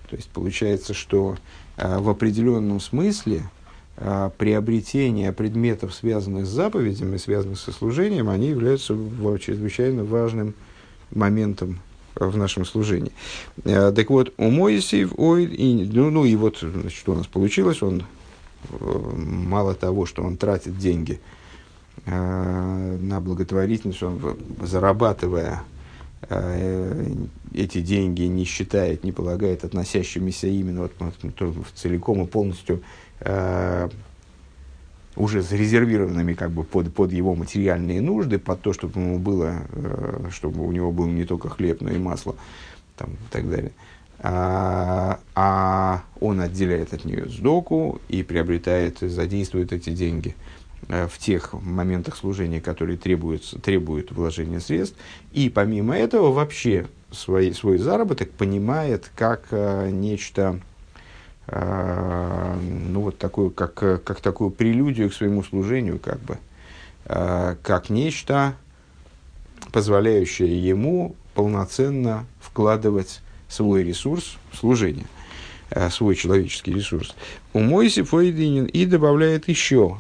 То 0.10 0.16
есть 0.16 0.30
получается, 0.30 0.94
что 0.94 1.38
э, 1.78 2.00
в 2.00 2.10
определенном 2.10 2.80
смысле 2.80 3.44
а, 4.04 4.30
приобретения 4.30 5.32
предметов, 5.32 5.94
связанных 5.94 6.48
с 6.48 6.50
заповедями, 6.50 7.18
связанных 7.18 7.60
со 7.60 7.72
служением, 7.72 8.30
они 8.30 8.48
являются 8.48 8.98
чрезвычайно 9.40 10.04
важным 10.04 10.56
моментом 11.14 11.82
в 12.16 12.36
нашем 12.36 12.66
служении. 12.66 13.12
Так 13.64 14.10
вот, 14.10 14.34
у 14.38 14.50
Моисеев, 14.50 15.14
ой, 15.18 15.46
и, 15.46 15.86
ну, 15.86 16.10
ну 16.10 16.26
и 16.26 16.36
вот, 16.36 16.60
значит, 16.62 16.98
что 16.98 17.12
у 17.12 17.16
нас 17.16 17.28
получилось, 17.28 17.84
он 17.84 18.00
э, 18.00 18.04
мало 18.70 19.74
того, 19.74 20.06
что 20.06 20.24
он 20.24 20.38
тратит 20.38 20.78
деньги 20.78 21.20
э, 22.06 22.98
на 23.02 23.20
благотворительность, 23.20 24.04
он 24.04 24.38
зарабатывая 24.62 25.64
э, 26.30 27.14
эти 27.54 27.82
деньги 27.82 28.24
не 28.24 28.46
считает, 28.46 29.04
не 29.04 29.12
полагает 29.12 29.64
относящимися 29.64 30.48
именно 30.48 30.84
вот, 30.84 30.94
вот, 31.00 31.68
целиком 31.76 32.24
и 32.24 32.28
полностью 32.28 32.82
э, 33.20 33.90
уже 35.16 35.42
зарезервированными 35.42 36.34
как 36.34 36.52
бы 36.52 36.64
под, 36.64 36.94
под 36.94 37.12
его 37.12 37.36
материальные 37.36 38.02
нужды, 38.02 38.40
под 38.40 38.62
то, 38.62 38.74
чтобы 38.74 39.00
ему 39.00 39.20
было, 39.20 39.64
э, 39.72 40.30
чтобы 40.32 40.66
у 40.66 40.72
него 40.72 40.92
был 40.92 41.08
не 41.08 41.26
только 41.26 41.50
хлеб, 41.50 41.82
но 41.82 41.92
и 41.92 41.98
масло 41.98 42.36
там, 42.96 43.12
и 43.12 43.32
так 43.32 43.50
далее. 43.50 43.72
А, 44.24 45.20
а 45.34 46.04
он 46.20 46.42
отделяет 46.42 46.94
от 46.94 47.06
нее 47.06 47.28
сдоку 47.28 48.00
и 48.08 48.22
приобретает, 48.22 49.00
задействует 49.00 49.74
эти 49.74 49.90
деньги 49.90 50.36
э, 50.90 51.08
в 51.08 51.18
тех 51.18 51.54
моментах 51.54 52.16
служения, 52.16 52.62
которые 52.62 53.00
требуются, 53.00 53.60
требуют 53.60 54.12
вложения 54.12 54.60
средств. 54.60 54.96
И 55.32 55.50
помимо 55.50 55.98
этого 55.98 56.32
вообще 56.32 56.86
свой, 57.10 57.52
свой 57.56 57.80
заработок 57.80 58.30
понимает 58.30 59.12
как 59.16 59.48
э, 59.50 59.90
нечто 59.90 60.60
а, 61.48 62.60
ну, 62.62 63.02
вот 63.02 63.18
такую, 63.18 63.50
как, 63.50 63.74
как 63.74 64.22
такую 64.22 64.52
прелюдию 64.52 65.10
к 65.10 65.14
своему 65.14 65.44
служению, 65.44 66.00
как 66.00 66.20
бы, 66.20 66.38
как 67.04 67.90
нечто, 67.90 68.54
позволяющее 69.74 70.66
ему 70.66 71.16
полноценно 71.34 72.26
вкладывать 72.40 73.22
свой 73.52 73.84
ресурс 73.84 74.38
в 74.52 74.58
служение, 74.58 75.06
а, 75.70 75.90
свой 75.90 76.16
человеческий 76.16 76.74
ресурс. 76.74 77.16
У 77.54 77.60
Мойси 77.60 78.04
Фойдинин 78.04 78.66
и 78.66 78.86
добавляет 78.86 79.48
еще 79.50 79.98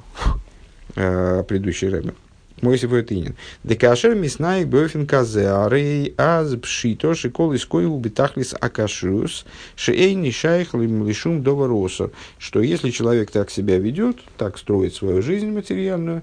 предыдущий 0.95 1.89
рэбер. 1.89 2.15
Мой 2.61 2.77
Сифуэтинин. 2.77 3.35
Декашер 3.63 4.13
миснаик 4.13 4.67
бёфин 4.67 5.07
казе 5.07 5.47
арей 5.49 6.13
аз 6.17 6.55
пшито 6.55 7.15
шикол 7.15 7.55
искоил 7.55 7.97
битахлис 7.97 8.53
акашрус 8.53 9.45
шеэй 9.75 10.13
нишайх 10.13 10.75
лишум 10.75 11.41
довороса. 11.41 12.11
Что 12.37 12.61
если 12.61 12.91
человек 12.91 13.31
так 13.31 13.49
себя 13.49 13.79
ведет, 13.79 14.17
так 14.37 14.59
строит 14.59 14.93
свою 14.93 15.23
жизнь 15.23 15.49
материальную, 15.49 16.21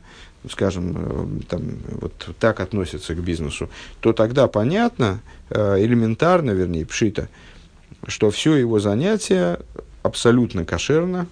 скажем, 0.51 0.95
э, 0.97 1.27
там, 1.49 1.63
вот 2.01 2.13
так 2.39 2.61
относится 2.61 3.15
к 3.15 3.23
бизнесу, 3.23 3.69
то 4.01 4.13
тогда 4.13 4.47
понятно, 4.47 5.21
э, 5.51 5.77
элементарно, 5.85 6.53
вернее, 6.53 6.87
пшито, 6.87 7.29
что 8.07 8.31
все 8.31 8.55
его 8.55 8.79
занятие 8.79 9.59
абсолютно 10.03 10.65
кошерно, 10.65 11.27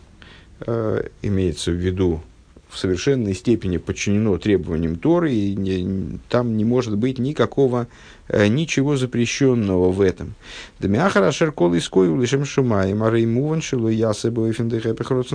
э, 0.61 1.09
имеется 1.23 1.71
в 1.71 1.75
виду 1.75 2.23
в 2.69 2.79
совершенной 2.79 3.35
степени 3.35 3.77
подчинено 3.77 4.37
требованиям 4.39 4.97
Торы, 4.97 5.33
и 5.33 5.55
не, 5.55 6.19
там 6.29 6.57
не 6.57 6.65
может 6.65 6.97
быть 6.99 7.19
никакого, 7.19 7.87
ничего 8.29 8.97
запрещенного 8.97 9.93
в 9.93 10.01
этом. 10.01 10.35
Дамиахара 10.81 11.31
шеркол 11.31 11.77
иской 11.79 12.11
улишем 12.11 12.45
шумай, 12.45 12.93
марей 12.93 13.25
муван 13.25 13.63
шилу 13.63 13.89
ясебу 13.89 14.53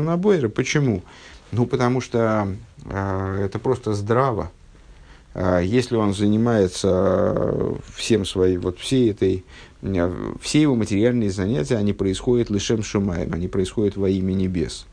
набойра. 0.02 0.50
Почему? 0.50 1.04
Ну, 1.52 1.66
потому 1.66 2.02
что 2.02 2.48
э, 2.86 3.44
это 3.46 3.60
просто 3.60 3.94
здраво. 3.94 4.52
Э, 5.34 5.62
если 5.64 5.96
он 5.96 6.14
занимается 6.14 7.76
всем 7.94 8.26
своим, 8.26 8.62
вот 8.62 8.80
всей 8.80 9.12
этой, 9.12 9.46
э, 9.82 10.34
все 10.42 10.62
его 10.62 10.76
материальные 10.76 11.32
занятия, 11.32 11.76
они 11.76 11.94
происходят 11.94 12.50
лишем 12.50 12.84
шумаем, 12.84 13.34
они 13.34 13.48
происходят 13.48 13.98
во 13.98 14.10
имя 14.10 14.34
небес. 14.34 14.86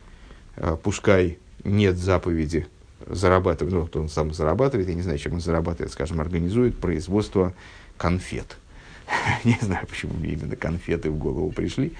Э, 0.56 0.76
пускай 0.82 1.38
нет 1.64 1.96
заповеди 1.96 2.66
зарабатывать, 3.06 3.72
ну, 3.72 3.88
он 4.00 4.08
сам 4.08 4.34
зарабатывает, 4.34 4.88
я 4.88 4.94
не 4.94 5.02
знаю, 5.02 5.18
чем 5.18 5.34
он 5.34 5.40
зарабатывает, 5.40 5.92
скажем, 5.92 6.20
организует 6.20 6.76
производство 6.76 7.54
конфет. 7.96 8.58
Не 9.44 9.56
знаю, 9.62 9.86
почему 9.86 10.12
мне 10.14 10.34
именно 10.34 10.54
конфеты 10.54 11.10
в 11.10 11.16
голову 11.16 11.50
пришли. 11.50 11.94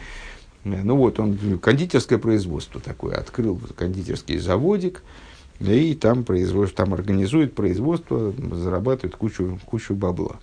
Ну 0.65 0.97
вот, 0.97 1.21
он 1.21 1.59
кондитерское 1.59 2.19
производство 2.19 2.81
такое, 2.81 3.17
открыл 3.17 3.61
кондитерский 3.77 4.39
заводик, 4.39 5.03
и 5.61 5.95
там, 5.95 6.25
производит, 6.25 6.75
там 6.75 6.95
организует 6.95 7.55
производство, 7.55 8.33
зарабатывает 8.53 9.17
кучу, 9.17 9.59
кучу 9.67 9.95
бабла. 9.95 10.37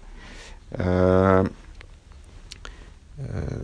Э, 0.72 1.46
э, 3.18 3.62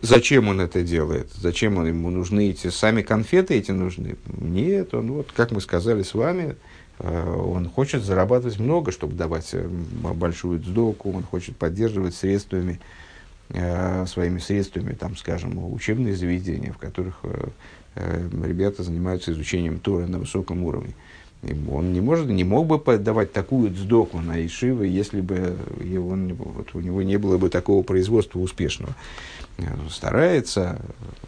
зачем 0.00 0.48
он 0.48 0.60
это 0.60 0.82
делает? 0.82 1.30
Зачем 1.34 1.76
он, 1.76 1.86
ему 1.86 2.10
нужны 2.10 2.50
эти 2.50 2.68
сами 2.68 3.02
конфеты 3.02 3.54
эти 3.54 3.70
нужны? 3.70 4.16
Нет, 4.26 4.94
он 4.94 5.12
вот, 5.12 5.30
как 5.32 5.50
мы 5.50 5.60
сказали 5.60 6.02
с 6.02 6.14
вами, 6.14 6.56
э, 7.00 7.34
он 7.34 7.68
хочет 7.68 8.02
зарабатывать 8.02 8.58
много, 8.58 8.90
чтобы 8.90 9.14
давать 9.14 9.54
большую 10.14 10.60
сдоку, 10.60 11.12
он 11.12 11.22
хочет 11.22 11.56
поддерживать 11.56 12.14
средствами, 12.14 12.80
своими 13.50 14.40
средствами, 14.40 14.92
там, 14.92 15.16
скажем, 15.16 15.72
учебные 15.72 16.14
заведения, 16.14 16.72
в 16.72 16.78
которых 16.78 17.24
Э, 17.98 18.28
ребята 18.44 18.84
занимаются 18.84 19.32
изучением 19.32 19.80
Тора 19.80 20.06
на 20.06 20.18
высоком 20.18 20.62
уровне. 20.62 20.94
Он 21.70 21.92
не, 21.92 22.00
может, 22.00 22.26
не 22.26 22.44
мог 22.44 22.66
бы 22.66 22.78
подавать 22.78 23.32
такую 23.32 23.70
дздоку 23.70 24.18
на 24.18 24.44
Ишивы, 24.44 24.88
если 24.88 25.20
бы 25.20 25.56
его, 25.82 26.10
вот, 26.10 26.74
у 26.74 26.80
него 26.80 27.02
не 27.02 27.16
было 27.16 27.38
бы 27.38 27.48
такого 27.48 27.82
производства 27.82 28.40
успешного. 28.40 28.94
Старается, 29.88 30.80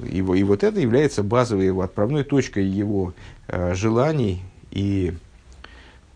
его, 0.05 0.35
и 0.35 0.43
вот 0.43 0.65
это 0.65 0.81
является 0.81 1.23
базовой 1.23 1.67
его 1.67 1.83
отправной 1.83 2.25
точкой 2.25 2.67
его 2.67 3.15
э, 3.49 3.75
желаний 3.75 4.43
и 4.71 5.13
э, 5.13 5.30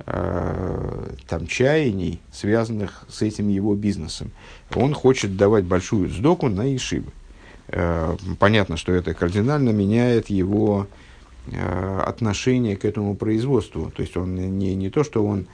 там, 0.04 1.46
чаяний, 1.46 2.20
связанных 2.33 3.04
с 3.09 3.22
этим 3.22 3.48
его 3.48 3.74
бизнесом. 3.74 4.33
Он 4.74 4.92
хочет 4.92 5.37
давать 5.37 5.64
большую 5.64 6.09
сдоку 6.11 6.48
на 6.48 6.74
Ишивы. 6.74 7.12
Э, 7.68 8.16
понятно, 8.38 8.76
что 8.76 8.92
это 8.92 9.14
кардинально 9.14 9.70
меняет 9.70 10.28
его 10.28 10.87
э, 11.46 12.00
отношение 12.04 12.76
к 12.76 12.85
этому 12.85 13.14
производству. 13.14 13.90
То 13.90 14.02
есть 14.02 14.16
он 14.16 14.35
не, 14.35 14.74
не 14.74 14.90
то, 14.90 15.04
что 15.04 15.24
он 15.24 15.46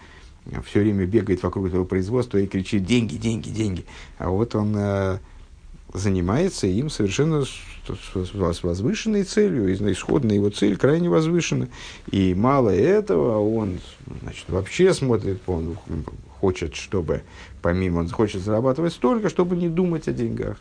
все 0.65 0.81
время 0.81 1.07
бегает 1.07 1.43
вокруг 1.43 1.69
этого 1.69 1.85
производства 1.85 2.39
и 2.39 2.47
кричит 2.47 2.85
деньги, 2.85 3.17
деньги, 3.17 3.51
деньги, 3.51 3.85
а 4.19 4.31
вот 4.31 4.55
он 4.55 4.75
э, 4.77 5.19
занимается 5.93 6.67
им 6.67 6.91
совершенно 6.91 7.45
с, 7.45 8.63
возвышенной 8.63 9.25
целью, 9.25 9.73
исходная 9.93 10.37
его 10.37 10.51
цель 10.51 10.77
крайне 10.77 11.09
возвышена. 11.09 11.69
И 12.11 12.35
мало 12.35 12.71
этого, 12.71 13.39
он 13.39 13.81
значит, 14.23 14.45
вообще 14.49 14.95
смотрит, 14.95 15.41
он 15.47 15.77
хочет, 16.41 16.75
чтобы, 16.75 17.23
помимо, 17.63 18.01
он 18.01 18.09
хочет 18.09 18.43
зарабатывать 18.43 18.93
столько, 18.93 19.29
чтобы 19.29 19.57
не 19.57 19.69
думать 19.69 20.09
о 20.09 20.13
деньгах, 20.13 20.59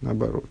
наоборот. 0.00 0.46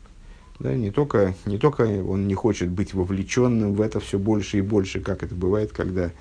Да, 0.60 0.76
не, 0.76 0.92
только, 0.92 1.34
не 1.46 1.58
только 1.58 1.82
он 1.82 2.28
не 2.28 2.36
хочет 2.36 2.70
быть 2.70 2.94
вовлеченным 2.94 3.74
в 3.74 3.82
это 3.82 4.00
все 4.00 4.20
больше 4.20 4.60
и 4.60 4.62
больше, 4.62 5.00
как 5.00 5.24
это 5.24 5.34
бывает, 5.34 5.72
когда 5.72 6.12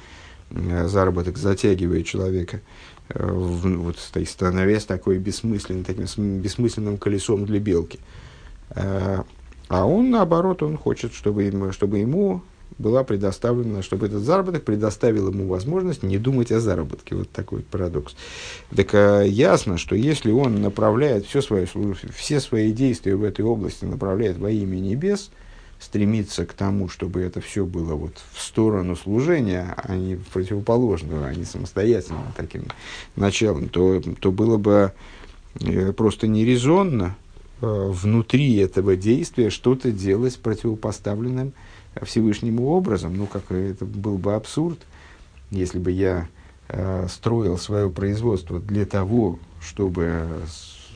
заработок 0.50 1.38
затягивает 1.38 2.06
человека, 2.06 2.60
э, 3.08 3.26
в, 3.26 3.68
вот, 3.78 3.98
становясь 3.98 4.84
такой 4.84 5.18
бессмысленным, 5.18 5.84
таким 5.84 6.40
бессмысленным 6.40 6.98
колесом 6.98 7.46
для 7.46 7.60
белки. 7.60 7.98
Э, 8.70 9.22
а 9.68 9.86
он, 9.86 10.10
наоборот, 10.10 10.62
он 10.62 10.76
хочет, 10.76 11.14
чтобы 11.14 11.44
ему, 11.44 11.72
чтобы 11.72 11.98
ему 11.98 12.42
была 12.78 13.04
предоставлена, 13.04 13.82
чтобы 13.82 14.06
этот 14.06 14.22
заработок 14.22 14.64
предоставил 14.64 15.28
ему 15.28 15.46
возможность 15.46 16.02
не 16.02 16.18
думать 16.18 16.50
о 16.50 16.60
заработке. 16.60 17.14
Вот 17.14 17.30
такой 17.30 17.62
парадокс. 17.62 18.16
Так 18.74 18.94
а, 18.94 19.22
ясно, 19.22 19.78
что 19.78 19.94
если 19.94 20.30
он 20.30 20.62
направляет 20.62 21.26
все 21.26 21.42
свои, 21.42 21.66
все 22.14 22.40
свои 22.40 22.72
действия 22.72 23.16
в 23.16 23.22
этой 23.22 23.44
области, 23.44 23.84
направляет 23.84 24.38
во 24.38 24.50
имя 24.50 24.78
небес, 24.78 25.30
стремится 25.80 26.44
к 26.44 26.52
тому, 26.52 26.88
чтобы 26.88 27.22
это 27.22 27.40
все 27.40 27.64
было 27.64 27.94
вот 27.94 28.12
в 28.32 28.40
сторону 28.40 28.94
служения, 28.94 29.74
а 29.76 29.96
не 29.96 30.16
в 30.16 30.26
противоположную, 30.26 31.24
а 31.24 31.34
не 31.34 31.44
самостоятельным 31.44 32.32
таким 32.36 32.64
началом, 33.16 33.68
то, 33.68 34.00
то 34.20 34.30
было 34.30 34.58
бы 34.58 34.92
э, 35.58 35.92
просто 35.92 36.28
нерезонно 36.28 37.16
э, 37.62 37.66
внутри 37.66 38.56
этого 38.56 38.94
действия 38.94 39.48
что-то 39.48 39.90
делать 39.90 40.38
противопоставленным 40.38 41.54
Всевышнему 42.02 42.68
образом, 42.68 43.16
ну, 43.16 43.26
как 43.26 43.50
это 43.50 43.84
был 43.84 44.18
бы 44.18 44.34
абсурд, 44.34 44.78
если 45.50 45.78
бы 45.78 45.90
я 45.90 46.28
э, 46.68 47.06
строил 47.08 47.56
свое 47.56 47.88
производство 47.90 48.60
для 48.60 48.84
того, 48.84 49.38
чтобы 49.60 50.28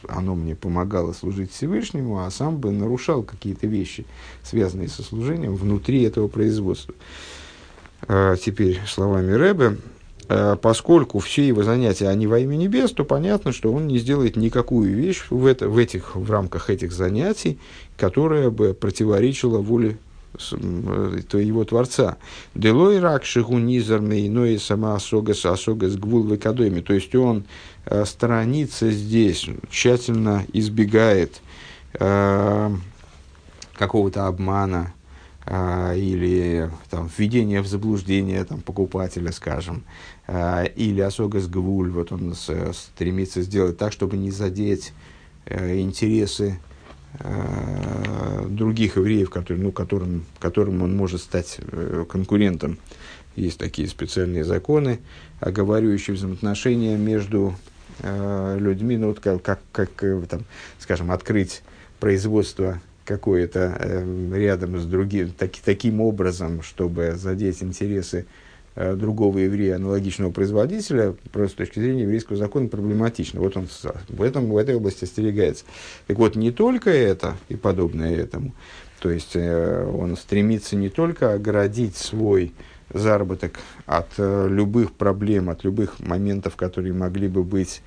оно 0.09 0.35
мне 0.35 0.55
помогало 0.55 1.13
служить 1.13 1.53
Всевышнему, 1.53 2.25
а 2.25 2.31
сам 2.31 2.59
бы 2.59 2.71
нарушал 2.71 3.23
какие-то 3.23 3.67
вещи, 3.67 4.05
связанные 4.43 4.89
со 4.89 5.03
служением, 5.03 5.55
внутри 5.55 6.03
этого 6.03 6.29
производства. 6.29 6.95
А 8.07 8.37
теперь 8.37 8.81
словами 8.87 9.33
Рэбе, 9.33 9.79
э, 10.29 10.57
поскольку 10.61 11.19
все 11.19 11.47
его 11.47 11.63
занятия, 11.63 12.09
они 12.09 12.27
во 12.27 12.39
имя 12.39 12.57
небес, 12.57 12.93
то 12.93 13.05
понятно, 13.05 13.53
что 13.53 13.73
он 13.73 13.87
не 13.87 13.99
сделает 13.99 14.37
никакую 14.37 14.95
вещь 14.95 15.25
в, 15.31 15.47
это, 15.47 15.69
в, 15.69 15.79
этих, 15.79 16.17
в 16.17 16.31
рамках 16.31 16.71
этих 16.71 16.93
занятий, 16.93 17.59
которая 17.97 18.51
бы 18.51 18.75
противоречила 18.75 19.59
воле 19.59 19.97
то 20.39 21.39
его 21.39 21.65
Творца. 21.65 22.17
Делой 22.55 22.99
рак 22.99 23.25
шигу 23.25 23.59
низерный, 23.59 24.29
но 24.29 24.45
и 24.47 24.59
сама 24.59 24.95
осогас, 24.95 25.45
осогас 25.45 25.97
гвул 25.97 26.23
в 26.23 26.37
То 26.37 26.93
есть 26.93 27.15
он 27.15 27.45
э, 27.87 28.05
сторонится 28.05 28.91
здесь, 28.91 29.47
тщательно 29.71 30.45
избегает 30.53 31.41
э, 31.95 32.71
какого-то 33.75 34.27
обмана 34.27 34.93
э, 35.47 35.99
или 35.99 36.71
там, 36.91 37.09
введения 37.17 37.63
в 37.63 37.67
заблуждение 37.67 38.45
там, 38.45 38.61
покупателя, 38.61 39.31
скажем, 39.33 39.85
э, 40.27 40.67
или 40.75 41.01
осогас 41.01 41.47
гвуль, 41.47 41.91
вот 41.91 42.11
он 42.13 42.35
с, 42.35 42.51
стремится 42.73 43.43
сделать 43.43 43.79
так, 43.79 43.93
чтобы 43.93 44.17
не 44.17 44.31
задеть 44.31 44.93
э, 45.47 45.79
интересы 45.79 46.59
Э, 46.59 46.74
других 48.49 48.97
евреев, 48.97 49.31
которые, 49.31 49.63
ну, 49.63 49.73
которым, 49.73 50.25
которым 50.39 50.83
он 50.83 50.97
может 50.97 51.21
стать 51.21 51.59
э, 51.61 52.05
конкурентом. 52.09 52.79
Есть 53.37 53.59
такие 53.59 53.89
специальные 53.89 54.45
законы, 54.45 55.01
оговаривающие 55.41 56.15
взаимоотношения 56.15 56.97
между 56.97 57.55
э, 58.01 58.57
людьми, 58.59 58.97
ну, 58.97 59.09
вот 59.09 59.21
как, 59.21 59.43
как, 59.43 59.61
как 59.73 59.91
э, 60.03 60.23
там, 60.29 60.45
скажем, 60.79 61.11
открыть 61.11 61.63
производство 62.01 62.81
какое-то 63.05 63.77
э, 63.79 64.31
рядом 64.35 64.79
с 64.79 64.85
другим, 64.85 65.31
так, 65.31 65.53
таким 65.65 66.01
образом, 66.01 66.63
чтобы 66.63 67.15
задеть 67.17 67.63
интересы 67.63 68.27
Э, 68.27 68.44
другого 68.77 69.39
еврея, 69.39 69.77
аналогичного 69.77 70.31
производителя, 70.31 71.15
просто 71.33 71.55
с 71.55 71.57
точки 71.59 71.79
зрения 71.79 72.03
еврейского 72.03 72.37
закона, 72.37 72.69
проблематично. 72.69 73.41
Вот 73.41 73.57
он 73.57 73.69
в, 74.09 74.23
этом, 74.23 74.47
в 74.47 74.57
этой 74.57 74.75
области 74.75 75.05
остерегается. 75.05 75.65
Так 76.07 76.19
вот, 76.19 76.37
не 76.37 76.51
только 76.51 76.91
это 76.91 77.37
и 77.49 77.57
подобное 77.57 78.17
этому, 78.17 78.53
то 79.01 79.11
есть 79.11 79.33
э, 79.35 79.87
он 79.87 80.17
стремится 80.17 80.77
не 80.77 80.89
только 80.89 81.35
оградить 81.35 81.97
свой 81.97 82.53
заработок 82.93 83.59
от 83.87 84.09
э, 84.19 84.49
любых 84.49 84.93
проблем, 84.93 85.51
от 85.51 85.65
любых 85.65 86.01
моментов, 86.01 86.57
которые 86.57 86.95
могли 86.95 87.29
бы 87.29 87.45
быть 87.45 87.83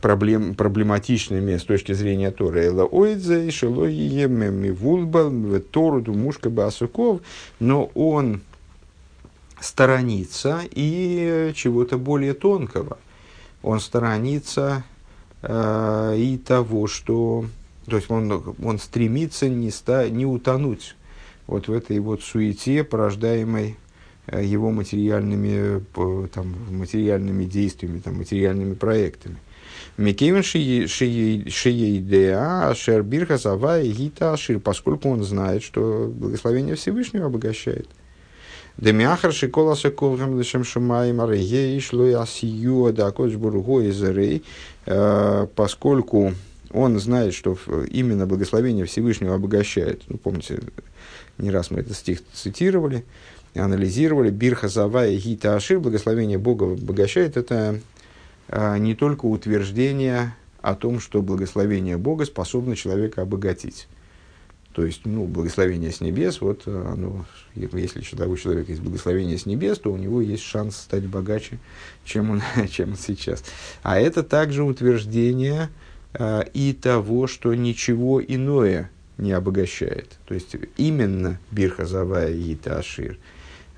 проблем, 0.00 0.54
проблематичными 0.54 1.56
с 1.56 1.64
точки 1.64 1.92
зрения 1.92 2.30
Торы. 2.30 2.66
Эла 2.66 2.84
ойдзе, 2.84 3.50
шелой 3.50 4.26
вулбал, 4.72 5.30
тору, 5.70 6.02
мушка 6.12 6.50
басуков, 6.50 7.20
но 7.60 7.90
он 7.94 8.42
сторонится 9.60 10.62
и 10.70 11.52
чего-то 11.54 11.98
более 11.98 12.34
тонкого. 12.34 12.98
Он 13.62 13.80
сторонится 13.80 14.84
э, 15.42 16.14
и 16.16 16.38
того, 16.38 16.86
что... 16.86 17.44
То 17.86 17.96
есть 17.96 18.10
он, 18.10 18.54
он 18.62 18.78
стремится 18.78 19.48
не, 19.48 19.70
ста, 19.70 20.08
не 20.08 20.26
утонуть 20.26 20.94
вот 21.46 21.68
в 21.68 21.72
этой 21.72 21.98
вот 21.98 22.22
суете, 22.22 22.84
порождаемой 22.84 23.76
э, 24.26 24.44
его 24.44 24.70
материальными, 24.70 25.82
там, 26.28 26.54
материальными 26.70 27.44
действиями, 27.46 27.98
там, 27.98 28.16
материальными 28.16 28.74
проектами. 28.74 29.38
Микевин 29.96 30.42
шиеидеа, 30.44 31.48
шербирха 32.74 33.38
сава 33.38 33.80
и 33.80 33.90
гита 33.90 34.32
ашир, 34.32 34.60
поскольку 34.60 35.08
он 35.08 35.24
знает, 35.24 35.62
что 35.62 36.12
благословение 36.14 36.76
Всевышнего 36.76 37.26
обогащает. 37.26 37.88
Демиахар 38.78 39.32
шикола 39.32 39.74
шиколхам 39.74 40.38
лишем 40.38 40.62
шумаем 40.62 41.20
арее 41.20 41.80
шло 41.80 42.04
асию 42.20 42.92
да 42.92 43.10
бурго 43.10 43.80
из 43.80 44.40
поскольку 45.56 46.32
он 46.70 46.98
знает, 47.00 47.34
что 47.34 47.58
именно 47.90 48.26
благословение 48.26 48.84
Всевышнего 48.84 49.34
обогащает. 49.34 50.02
Ну, 50.08 50.16
помните, 50.16 50.60
не 51.38 51.50
раз 51.50 51.72
мы 51.72 51.80
этот 51.80 51.96
стих 51.96 52.20
цитировали, 52.32 53.04
анализировали. 53.54 54.30
Бирха 54.30 54.68
Зава 54.68 55.08
и 55.08 55.16
Гита 55.16 55.56
Ашир, 55.56 55.80
благословение 55.80 56.38
Бога 56.38 56.72
обогащает, 56.74 57.36
это 57.36 57.80
не 58.78 58.94
только 58.94 59.26
утверждение 59.26 60.36
о 60.62 60.76
том, 60.76 61.00
что 61.00 61.20
благословение 61.20 61.96
Бога 61.96 62.26
способно 62.26 62.76
человека 62.76 63.22
обогатить. 63.22 63.88
То 64.78 64.86
есть, 64.86 65.00
ну, 65.06 65.24
благословение 65.24 65.90
с 65.90 66.00
небес, 66.00 66.40
вот 66.40 66.68
оно, 66.68 67.26
если 67.56 67.98
у 67.98 68.36
человека 68.36 68.70
есть 68.70 68.80
благословение 68.80 69.36
с 69.36 69.44
небес, 69.44 69.76
то 69.80 69.92
у 69.92 69.96
него 69.96 70.20
есть 70.20 70.44
шанс 70.44 70.76
стать 70.76 71.04
богаче, 71.04 71.58
чем 72.04 72.30
он, 72.30 72.42
чем 72.70 72.90
он 72.90 72.96
сейчас. 72.96 73.42
А 73.82 73.98
это 73.98 74.22
также 74.22 74.62
утверждение 74.62 75.70
э, 76.14 76.44
и 76.54 76.72
того, 76.74 77.26
что 77.26 77.52
ничего 77.54 78.22
иное 78.22 78.88
не 79.16 79.32
обогащает. 79.32 80.16
То 80.28 80.34
есть, 80.34 80.54
именно 80.76 81.40
Бирхазавая 81.50 82.32
и 82.32 82.54
Ташир. 82.54 83.18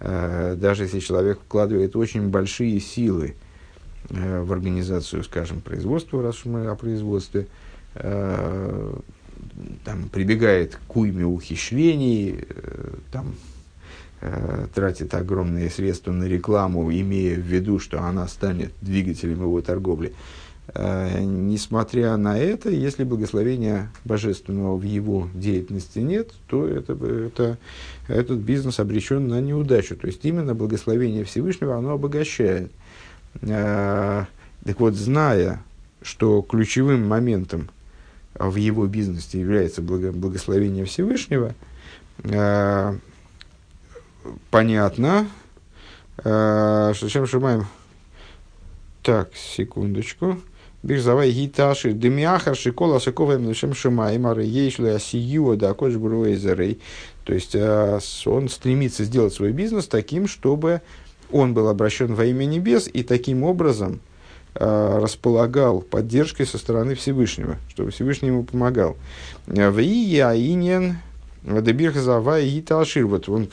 Э, 0.01 0.55
даже 0.55 0.83
если 0.83 1.01
человек 1.01 1.41
вкладывает 1.41 1.97
очень 1.97 2.29
большие 2.29 2.79
силы 2.79 3.37
э, 4.11 4.43
в 4.43 4.53
организацию, 4.53 5.25
скажем, 5.25 5.63
производства, 5.63 6.23
раз 6.23 6.41
уж 6.41 6.45
мы 6.45 6.67
о 6.67 6.75
производстве, 6.75 7.47
э, 7.95 8.99
там, 9.85 10.09
прибегает 10.09 10.79
к 10.89 10.97
уйме 10.97 11.25
ухищрений, 11.25 12.45
э, 12.49 12.95
там, 13.13 13.35
э, 14.21 14.67
тратит 14.75 15.15
огромные 15.15 15.71
средства 15.71 16.13
на 16.13 16.25
рекламу, 16.25 16.91
имея 16.91 17.37
в 17.37 17.41
виду, 17.41 17.79
что 17.79 18.03
она 18.03 18.29
станет 18.29 18.73
двигателем 18.81 19.43
его 19.43 19.61
торговли. 19.61 20.13
Э, 20.75 21.21
несмотря 21.23 22.17
на 22.17 22.39
это, 22.39 22.71
если 22.71 23.05
благословения 23.05 23.91
божественного 24.05 24.77
в 24.77 24.83
его 24.83 25.29
деятельности 25.35 25.99
нет, 25.99 26.33
то 26.47 26.67
это, 26.67 26.93
это, 26.93 27.59
этот 28.09 28.39
бизнес 28.39 28.79
обречен 28.79 29.29
на 29.29 29.41
неудачу. 29.41 29.97
То 29.97 30.07
есть 30.07 30.25
именно 30.25 30.55
благословение 30.55 31.25
Всевышнего, 31.25 31.77
оно 31.77 31.93
обогащает. 31.93 32.71
Так 33.41 34.27
вот, 34.79 34.95
зная, 34.95 35.63
что 36.03 36.43
ключевым 36.43 37.09
моментом 37.09 37.71
в 38.35 38.57
его 38.57 38.87
бизнесе 38.87 39.41
является 39.41 39.83
благо, 39.83 40.13
благословение 40.13 40.85
Всевышнего, 40.85 41.55
э, 42.25 42.95
понятно, 44.51 45.29
э, 46.19 46.93
что 46.95 47.09
чем 47.09 47.27
шумаем. 47.27 47.67
Так, 49.03 49.31
секундочку. 49.35 50.41
Бирзавай 50.83 51.31
гиташи 51.31 51.93
демиахар 51.93 52.57
шикола 52.57 53.01
саковаем 53.01 53.47
лишем 53.49 53.75
шимаем 53.75 54.27
ары 54.27 54.45
ейшли 54.45 54.89
асиюа 54.89 55.57
да 55.57 55.75
кош 55.75 55.95
бруэзерей. 55.95 56.81
То 57.25 57.35
есть 57.35 57.55
он 58.27 58.49
стремится 58.49 59.05
сделать 59.05 59.35
свой 59.35 59.53
бизнес 59.53 59.87
таким, 59.89 60.27
чтобы 60.27 60.81
он 61.31 61.53
был 61.53 61.69
обращен 61.69 62.15
во 62.15 62.25
имя 62.25 62.45
небес, 62.45 62.89
и 62.93 63.03
таким 63.03 63.45
образом 63.45 64.01
располагал 64.55 65.81
поддержкой 65.81 66.45
со 66.45 66.59
стороны 66.59 66.95
Всевышнего, 66.95 67.57
чтобы 67.69 67.91
Всевышний 67.91 68.29
ему 68.29 68.43
помогал. 68.43 68.97
В 69.47 69.81
Ияинен 69.81 70.99
Дебирхазава 71.43 72.41
и 72.41 72.61
Талшир, 72.61 73.07
вот 73.07 73.29
он, 73.29 73.49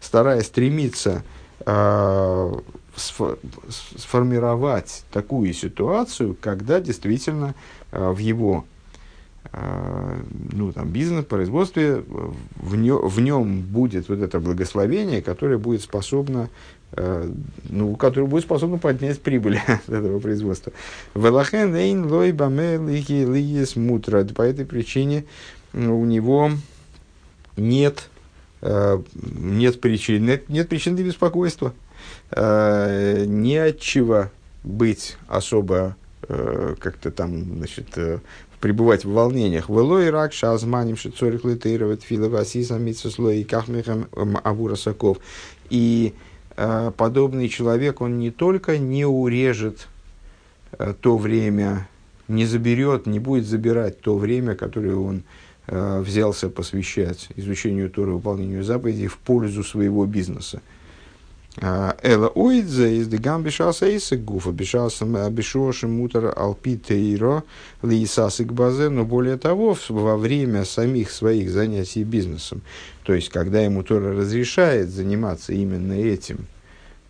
стараясь 0.00 0.46
стремиться 0.46 1.22
э, 1.64 2.54
сформировать 2.96 5.04
такую 5.12 5.54
ситуацию, 5.54 6.36
когда 6.40 6.80
действительно 6.80 7.54
э, 7.92 8.10
в 8.10 8.18
его 8.18 8.64
э, 9.52 10.22
ну, 10.52 10.72
там, 10.72 10.88
бизнес, 10.88 11.24
производстве, 11.24 12.04
в, 12.56 12.76
нем, 12.76 13.08
в 13.08 13.20
нем 13.20 13.62
будет 13.62 14.08
вот 14.08 14.18
это 14.18 14.38
благословение, 14.38 15.22
которое 15.22 15.56
будет 15.56 15.82
способно 15.82 16.48
Э, 16.48 16.79
ну, 16.96 17.94
который 17.96 18.26
будет 18.26 18.44
способен 18.44 18.78
поднять 18.78 19.20
прибыль 19.20 19.58
от 19.66 19.88
этого 19.88 20.18
производства. 20.18 20.72
Велахен 21.14 22.06
лой 22.10 22.32
баме 22.32 22.78
лихи 22.78 23.24
лиес 23.24 23.76
мутра. 23.76 24.24
По 24.24 24.42
этой 24.42 24.64
причине 24.64 25.24
у 25.72 26.04
него 26.04 26.50
нет, 27.56 28.08
э, 28.62 29.00
нет, 29.14 29.80
причин, 29.80 30.26
нет, 30.26 30.48
нет 30.48 30.68
причин 30.68 30.96
для 30.96 31.04
беспокойства. 31.04 31.72
Э, 32.32 33.24
не 33.24 33.56
от 33.56 33.78
чего 33.78 34.30
быть 34.64 35.16
особо 35.28 35.96
как-то 36.78 37.10
там, 37.10 37.56
значит, 37.56 37.98
пребывать 38.60 39.04
в 39.04 39.10
волнениях. 39.10 39.68
Велой 39.68 40.10
рак 40.10 40.32
шазманим 40.32 40.96
шицорих 40.96 41.44
литейрова 41.44 41.96
тфила 41.96 42.28
васиса 42.28 42.78
митсуслой 42.78 43.40
и 43.40 43.44
кахмехам 43.44 44.06
авурасаков. 44.44 45.18
И 45.70 46.14
Э, 46.14 46.29
подобный 46.96 47.48
человек, 47.48 48.00
он 48.00 48.18
не 48.18 48.30
только 48.30 48.78
не 48.78 49.04
урежет 49.04 49.88
э, 50.72 50.94
то 51.00 51.16
время, 51.16 51.88
не 52.28 52.46
заберет, 52.46 53.06
не 53.06 53.18
будет 53.18 53.46
забирать 53.46 54.00
то 54.00 54.16
время, 54.16 54.54
которое 54.54 54.96
он 54.96 55.22
э, 55.66 56.00
взялся 56.00 56.48
посвящать 56.48 57.28
изучению 57.36 57.90
Торы, 57.90 58.12
выполнению 58.12 58.64
заповедей 58.64 59.08
в 59.08 59.18
пользу 59.18 59.64
своего 59.64 60.06
бизнеса. 60.06 60.62
Эла 61.60 62.28
ойдзе 62.28 62.96
из 62.96 63.08
дегам 63.08 63.42
бешаса 63.42 63.86
эйсек 63.86 64.20
гуфа, 64.20 64.50
бешаса 64.50 65.04
бешошим 65.28 65.92
мутар 65.92 66.32
алпи 66.34 66.78
тейро 66.78 67.44
лиисасик 67.82 68.50
базе, 68.52 68.88
но 68.88 69.04
более 69.04 69.36
того, 69.36 69.76
во 69.90 70.16
время 70.16 70.64
самих 70.64 71.10
своих 71.10 71.50
занятий 71.50 72.02
бизнесом, 72.02 72.62
то 73.02 73.12
есть, 73.12 73.28
когда 73.28 73.60
ему 73.60 73.82
Тора 73.82 74.14
разрешает 74.14 74.88
заниматься 74.88 75.52
именно 75.52 75.92
этим, 75.92 76.46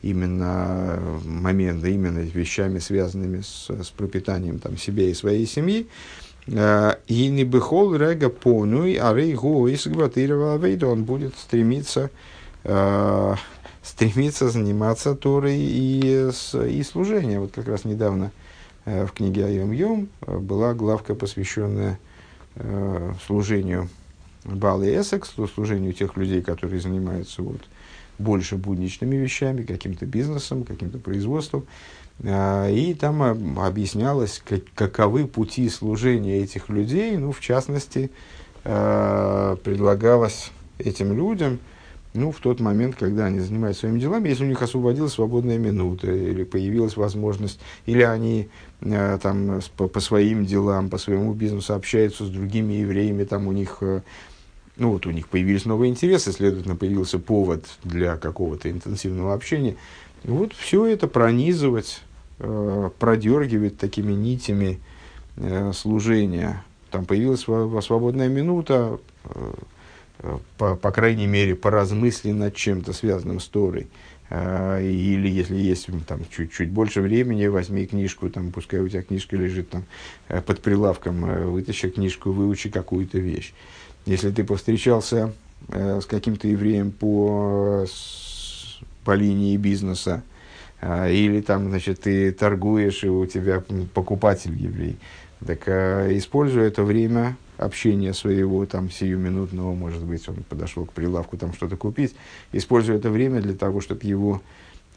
именно 0.03 0.99
моменты, 1.25 1.93
именно 1.93 2.19
вещами, 2.19 2.81
связанными 2.81 3.43
с, 3.43 3.71
с 3.71 3.91
пропитанием 3.91 4.59
там, 4.59 4.77
себя 4.77 5.05
и 5.05 5.15
своей 5.15 5.47
семьи, 5.47 5.87
и 6.49 7.29
не 7.29 7.45
бехол 7.45 7.95
рега 7.95 8.31
понуй, 8.31 8.95
а 8.95 9.15
рейгу 9.15 9.69
он 10.89 11.05
будет 11.05 11.39
стремиться 11.39 12.11
стремится 13.83 14.51
заниматься 14.51 15.15
Торой 15.15 15.57
и, 15.57 16.31
и 16.69 16.83
служением. 16.83 17.43
Вот 17.43 17.53
как 17.53 17.69
раз 17.69 17.85
недавно 17.85 18.31
э, 18.85 19.07
в 19.07 19.13
книге 19.13 19.47
Айом 19.47 19.73
Йом 19.73 20.09
э, 20.23 20.39
была 20.39 20.75
главка, 20.75 21.15
посвященная 21.15 21.99
э, 22.57 23.13
служению 23.27 23.89
Бал 24.45 24.83
и 24.83 24.89
Эссекс, 24.89 25.35
служению 25.55 25.93
тех 25.93 26.17
людей, 26.17 26.43
которые 26.43 26.81
занимаются 26.81 27.43
вот, 27.43 27.61
больше 28.19 28.57
будничными 28.57 29.17
вещами, 29.17 29.63
каким-то 29.63 30.07
бизнесом, 30.07 30.65
каким-то 30.65 30.99
производством. 30.99 31.67
И 32.23 32.97
там 33.01 33.23
объяснялось, 33.59 34.43
как, 34.47 34.63
каковы 34.75 35.27
пути 35.27 35.69
служения 35.71 36.43
этих 36.43 36.69
людей. 36.69 37.17
Ну, 37.17 37.33
в 37.33 37.41
частности, 37.41 38.11
предлагалось 38.63 40.51
этим 40.79 41.15
людям– 41.15 41.59
ну, 42.13 42.33
в 42.33 42.41
тот 42.41 42.59
момент, 42.59 42.97
когда 42.97 43.27
они 43.27 43.39
занимаются 43.39 43.81
своими 43.81 44.01
делами, 44.01 44.29
если 44.29 44.45
у 44.45 44.49
них 44.49 44.61
освободилась 44.61 45.13
свободная 45.13 45.59
минута, 45.59 46.11
или 46.11 46.43
появилась 46.43 46.97
возможность, 46.97 47.61
или 47.87 48.03
они 48.03 48.49
э, 48.81 49.19
там 49.23 49.61
по, 49.77 49.87
по 49.87 50.01
своим 50.01 50.45
делам, 50.45 50.91
по 50.91 50.99
своему 50.99 51.35
бизнесу 51.35 51.75
общаются 51.75 52.25
с 52.25 52.29
другими 52.29 52.75
евреями, 52.75 53.23
там 53.23 53.47
у 53.47 53.53
них, 53.53 53.79
э, 53.83 54.01
ну 54.77 54.91
вот 54.91 55.07
у 55.07 55.13
них 55.13 55.29
появились 55.29 55.67
новые 55.67 55.91
интересы, 55.91 56.33
следовательно, 56.33 56.75
появился 56.75 57.21
повод 57.21 57.65
для 57.85 58.17
какого-то 58.17 58.69
интенсивного 58.69 59.33
общения. 59.33 59.77
Вот 60.25 60.53
все 60.53 60.87
это 60.87 61.07
пронизывать, 61.07 62.01
э, 62.41 62.91
продергивать 62.99 63.79
такими 63.79 64.13
нитями 64.13 64.81
э, 65.37 65.73
служения. 65.73 66.65
Там 66.91 67.07
появилась 67.07 67.43
свободная 67.43 68.29
минута, 68.29 68.99
э, 69.27 69.53
по, 70.59 70.77
по 70.77 70.91
крайней 70.91 71.27
мере, 71.27 71.55
поразмысли 71.55 72.33
над 72.33 72.55
чем-то 72.55 72.93
связанным 72.93 73.41
с 73.41 73.49
Торой. 73.49 73.89
А, 74.33 74.81
или 74.81 75.29
если 75.29 75.57
есть 75.57 75.89
там, 76.07 76.21
чуть-чуть 76.31 76.71
больше 76.71 77.01
времени, 77.01 77.47
возьми 77.47 77.85
книжку, 77.85 78.31
там, 78.31 78.53
пускай 78.53 78.79
у 78.79 78.89
тебя 78.89 79.03
книжка 79.03 79.37
лежит 79.37 79.71
там, 79.71 79.85
э, 80.29 80.41
под 80.41 80.61
прилавком, 80.61 81.25
э, 81.25 81.45
вытащи 81.47 81.89
книжку, 81.89 82.31
выучи 82.31 82.71
какую-то 82.71 83.19
вещь. 83.19 83.53
Если 84.07 84.31
ты 84.31 84.45
повстречался 84.45 85.33
э, 85.69 86.01
с 86.01 86.07
каким-то 86.07 86.47
евреем 86.47 86.93
по, 86.93 87.87
по 89.05 89.15
линии 89.15 89.57
бизнеса, 89.57 90.23
а, 90.81 91.09
или 91.09 91.41
там, 91.41 91.69
значит, 91.69 92.03
ты 92.03 92.31
торгуешь, 92.31 93.03
и 93.03 93.09
у 93.09 93.27
тебя 93.27 93.65
покупатель 93.95 94.55
еврей, 94.57 94.97
так 95.45 95.67
используй 95.67 96.63
это 96.63 96.85
время 96.85 97.37
общения 97.61 98.15
своего, 98.15 98.65
там, 98.67 98.91
сиюминутного, 98.91 99.75
может 99.75 100.03
быть, 100.03 100.27
он 100.29 100.37
подошел 100.49 100.87
к 100.87 100.93
прилавку 100.93 101.37
там 101.37 101.53
что-то 101.53 101.77
купить, 101.77 102.15
используя 102.53 102.97
это 102.97 103.11
время 103.11 103.41
для 103.43 103.55
того, 103.55 103.81
чтобы 103.81 104.01
его 104.05 104.41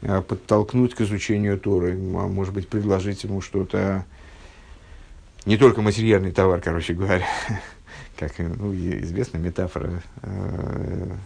а, 0.02 0.22
подтолкнуть 0.22 0.94
к 0.94 1.02
изучению 1.02 1.58
Торы, 1.60 1.92
а, 1.92 2.26
может 2.26 2.54
быть, 2.54 2.68
предложить 2.68 3.24
ему 3.24 3.40
что-то, 3.40 4.06
не 5.44 5.58
только 5.58 5.82
материальный 5.82 6.32
товар, 6.32 6.60
короче 6.62 6.94
говоря, 6.94 7.26
как 8.18 8.38
ну, 8.38 8.72
известная 8.74 9.40
метафора 9.40 10.02
э, 10.22 11.16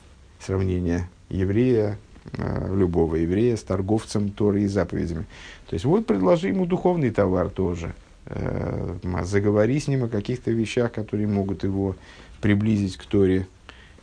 сравнения 0.40 1.08
еврея 1.28 1.98
э, 2.32 2.74
любого 2.74 3.14
еврея 3.14 3.56
с 3.56 3.62
торговцем 3.62 4.30
Торой 4.30 4.62
и 4.62 4.66
заповедями. 4.66 5.26
То 5.68 5.74
есть 5.74 5.84
вот 5.84 6.04
предложи 6.06 6.48
ему 6.48 6.66
духовный 6.66 7.10
товар 7.10 7.48
тоже. 7.48 7.94
Э, 8.30 8.96
заговори 9.24 9.80
с 9.80 9.88
ним 9.88 10.04
о 10.04 10.08
каких-то 10.08 10.50
вещах, 10.50 10.92
которые 10.92 11.26
могут 11.26 11.64
его 11.64 11.96
приблизить 12.40 12.96
к 12.96 13.04
Торе 13.04 13.46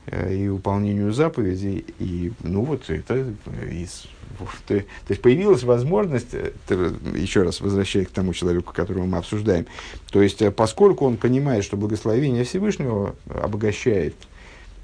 э, 0.08 0.36
и 0.36 0.48
выполнению 0.48 1.14
заповедей. 1.14 1.86
И 2.00 2.32
ну 2.42 2.64
вот 2.64 2.90
это 2.90 3.34
из 3.70 4.08
то, 4.68 4.84
есть 5.08 5.22
появилась 5.22 5.64
возможность, 5.64 6.34
еще 7.16 7.44
раз 7.44 7.62
возвращаясь 7.62 8.08
к 8.08 8.12
тому 8.12 8.34
человеку, 8.34 8.74
которого 8.74 9.06
мы 9.06 9.20
обсуждаем, 9.20 9.66
то 10.12 10.22
есть 10.22 10.44
поскольку 10.56 11.06
он 11.06 11.16
понимает, 11.16 11.64
что 11.64 11.78
благословение 11.78 12.44
Всевышнего 12.44 13.16
обогащает 13.30 14.16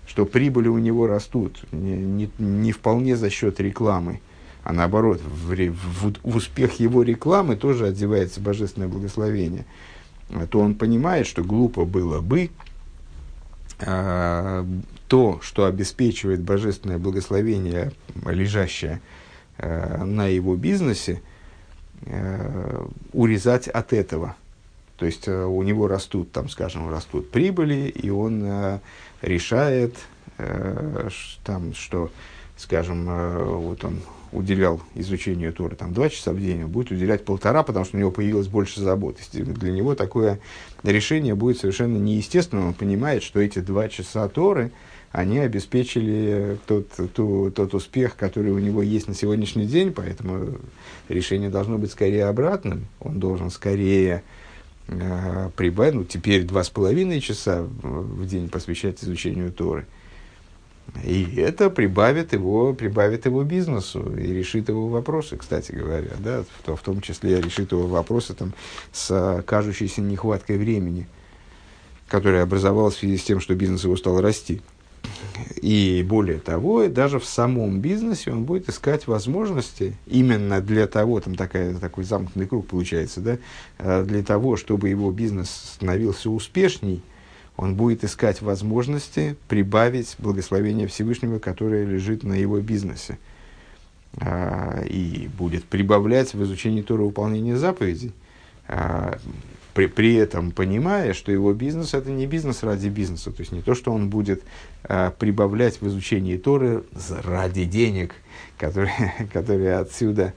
что 0.08 0.26
прибыли 0.26 0.68
у 0.68 0.78
него 0.78 1.08
растут 1.08 1.64
не, 1.72 1.96
не, 1.96 2.30
не 2.38 2.72
вполне 2.74 3.16
за 3.16 3.30
счет 3.30 3.60
рекламы, 3.60 4.20
а 4.63 4.74
наоборот, 4.74 5.21
в, 5.21 5.54
в, 5.54 6.13
в 6.24 6.36
успех 6.36 6.80
его 6.80 7.04
рекламы 7.04 7.56
тоже 7.56 7.88
одевается 7.88 8.39
божественное 8.41 8.88
благословение, 8.88 9.65
то 10.50 10.60
он 10.60 10.76
понимает, 10.76 11.28
что 11.28 11.43
глупо 11.43 11.86
было 11.86 12.21
бы 12.21 12.52
а, 13.80 14.65
то, 15.08 15.39
что 15.41 15.65
обеспечивает 15.65 16.41
божественное 16.41 17.00
благословение, 17.00 17.91
лежащее 18.26 19.02
а, 19.58 20.06
на 20.06 20.28
его 20.28 20.56
бизнесе, 20.56 21.21
а, 22.06 22.88
урезать 23.13 23.67
от 23.67 23.93
этого. 23.93 24.36
То 24.97 25.08
есть 25.08 25.28
а, 25.28 25.47
у 25.47 25.63
него 25.63 25.88
растут, 25.88 26.32
там, 26.32 26.47
скажем, 26.50 26.89
растут 26.89 27.32
прибыли, 27.32 27.89
и 27.89 28.12
он 28.12 28.43
а, 28.45 28.80
решает, 29.21 29.95
э, 30.38 31.10
там, 31.43 31.74
что, 31.74 32.12
скажем, 32.58 33.08
э, 33.10 33.43
вот 33.43 33.84
он 33.84 34.02
уделял 34.32 34.82
изучению 34.96 35.54
Торы 35.54 35.76
там, 35.76 35.94
два 35.94 36.10
часа 36.10 36.32
в 36.32 36.39
день, 36.39 36.63
он 36.63 36.72
будет 36.72 36.91
уделять 36.91 37.26
полтора, 37.26 37.63
потому 37.63 37.86
что 37.86 37.98
у 37.98 38.00
него 38.00 38.12
появилось 38.12 38.48
больше 38.48 38.82
забот. 38.82 39.17
Для 39.34 39.72
него 39.72 39.96
такое 39.96 40.39
решение 40.84 41.36
будет 41.36 41.60
совершенно 41.60 41.98
неестественным. 41.98 42.67
Он 42.67 42.74
понимает, 42.74 43.24
что 43.24 43.39
эти 43.41 43.60
два 43.60 43.89
часа 43.89 44.28
Торы, 44.30 44.72
они 45.12 45.39
обеспечили 45.39 46.58
тот, 46.65 46.88
тот, 47.13 47.54
тот 47.54 47.74
успех, 47.74 48.15
который 48.15 48.52
у 48.52 48.60
него 48.60 48.82
есть 48.82 49.08
на 49.08 49.13
сегодняшний 49.13 49.65
день, 49.65 49.91
поэтому 49.91 50.58
решение 51.10 51.50
должно 51.50 51.78
быть 51.78 51.91
скорее 51.91 52.26
обратным. 52.26 52.88
Он 53.02 53.20
должен 53.20 53.50
скорее 53.50 54.24
э, 54.88 55.50
прибавить, 55.58 55.96
ну, 55.96 56.04
теперь 56.06 56.44
два 56.44 56.63
с 56.63 56.70
половиной 56.70 57.20
часа 57.20 57.67
в 57.84 58.26
день 58.26 58.48
посвящать 58.48 59.04
изучению 59.04 59.52
Торы. 59.52 59.86
И 61.04 61.36
это 61.38 61.70
прибавит 61.70 62.34
его, 62.34 62.74
прибавит 62.74 63.26
его 63.26 63.44
бизнесу 63.44 64.16
и 64.18 64.34
решит 64.34 64.70
его 64.70 64.88
вопросы, 64.88 65.38
кстати 65.38 65.72
говоря, 65.72 66.12
да, 66.20 66.44
в, 66.64 66.76
в 66.76 66.82
том 66.82 67.02
числе 67.02 67.42
решит 67.42 67.72
его 67.72 67.88
вопросы 67.88 68.34
там, 68.34 68.54
с 68.92 69.44
кажущейся 69.48 70.02
нехваткой 70.02 70.58
времени, 70.58 71.08
которая 72.08 72.44
образовалась 72.44 72.96
в 72.96 73.00
связи 73.00 73.18
с 73.18 73.24
тем, 73.24 73.40
что 73.40 73.56
бизнес 73.56 73.84
его 73.84 73.96
стал 73.96 74.22
расти. 74.22 74.62
И 75.62 76.06
более 76.08 76.40
того, 76.40 76.88
даже 76.88 77.20
в 77.20 77.26
самом 77.26 77.80
бизнесе 77.80 78.32
он 78.32 78.44
будет 78.44 78.70
искать 78.70 79.08
возможности 79.08 79.96
именно 80.06 80.62
для 80.62 80.88
того, 80.88 81.20
там 81.20 81.36
такая, 81.36 81.76
такой 81.76 82.04
замкнутый 82.04 82.48
круг 82.48 82.68
получается, 82.68 83.22
да, 83.22 83.38
э, 83.80 84.04
для 84.04 84.24
того, 84.24 84.58
чтобы 84.58 84.90
его 84.90 85.10
бизнес 85.12 85.50
становился 85.50 86.30
успешней, 86.30 87.02
он 87.58 87.76
будет 87.76 88.04
искать 88.04 88.42
возможности 88.42 89.36
прибавить 89.48 90.16
благословение 90.18 90.88
Всевышнего, 90.88 91.40
которое 91.40 91.86
лежит 91.86 92.24
на 92.24 92.34
его 92.34 92.60
бизнесе. 92.60 93.18
А, 94.18 94.84
и 94.84 95.30
будет 95.38 95.64
прибавлять 95.66 96.34
в 96.34 96.44
изучении 96.44 96.82
Тора 96.82 97.04
выполнения 97.04 97.56
заповедей. 97.56 98.12
А, 98.68 99.18
при, 99.74 99.86
при 99.88 100.16
этом 100.16 100.52
понимая, 100.52 101.14
что 101.14 101.32
его 101.32 101.54
бизнес 101.54 101.94
это 101.94 102.10
не 102.12 102.26
бизнес 102.26 102.64
ради 102.64 102.90
бизнеса, 102.90 103.32
то 103.32 103.40
есть 103.40 103.52
не 103.54 103.62
то, 103.62 103.74
что 103.74 103.92
он 103.94 104.10
будет 104.10 104.44
а, 104.84 105.12
прибавлять 105.12 105.80
в 105.82 105.88
изучении 105.88 106.38
Торы 106.38 106.84
ради 107.24 107.64
денег, 107.66 108.16
которые, 108.58 109.14
которые 109.34 109.76
отсюда 109.76 110.34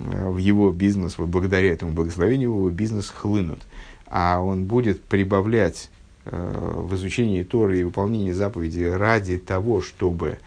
а, 0.00 0.30
в 0.30 0.38
его 0.38 0.72
бизнес, 0.72 1.14
благодаря 1.18 1.72
этому 1.72 1.92
благословению, 1.92 2.50
его 2.50 2.70
бизнес 2.70 3.10
хлынут, 3.10 3.60
а 4.06 4.40
он 4.40 4.64
будет 4.64 5.02
прибавлять 5.04 5.90
в 6.30 6.94
изучении 6.94 7.42
Торы 7.42 7.80
и 7.80 7.84
выполнении 7.84 8.32
заповедей 8.32 8.94
ради 8.94 9.38
того, 9.38 9.80
чтобы, 9.80 10.38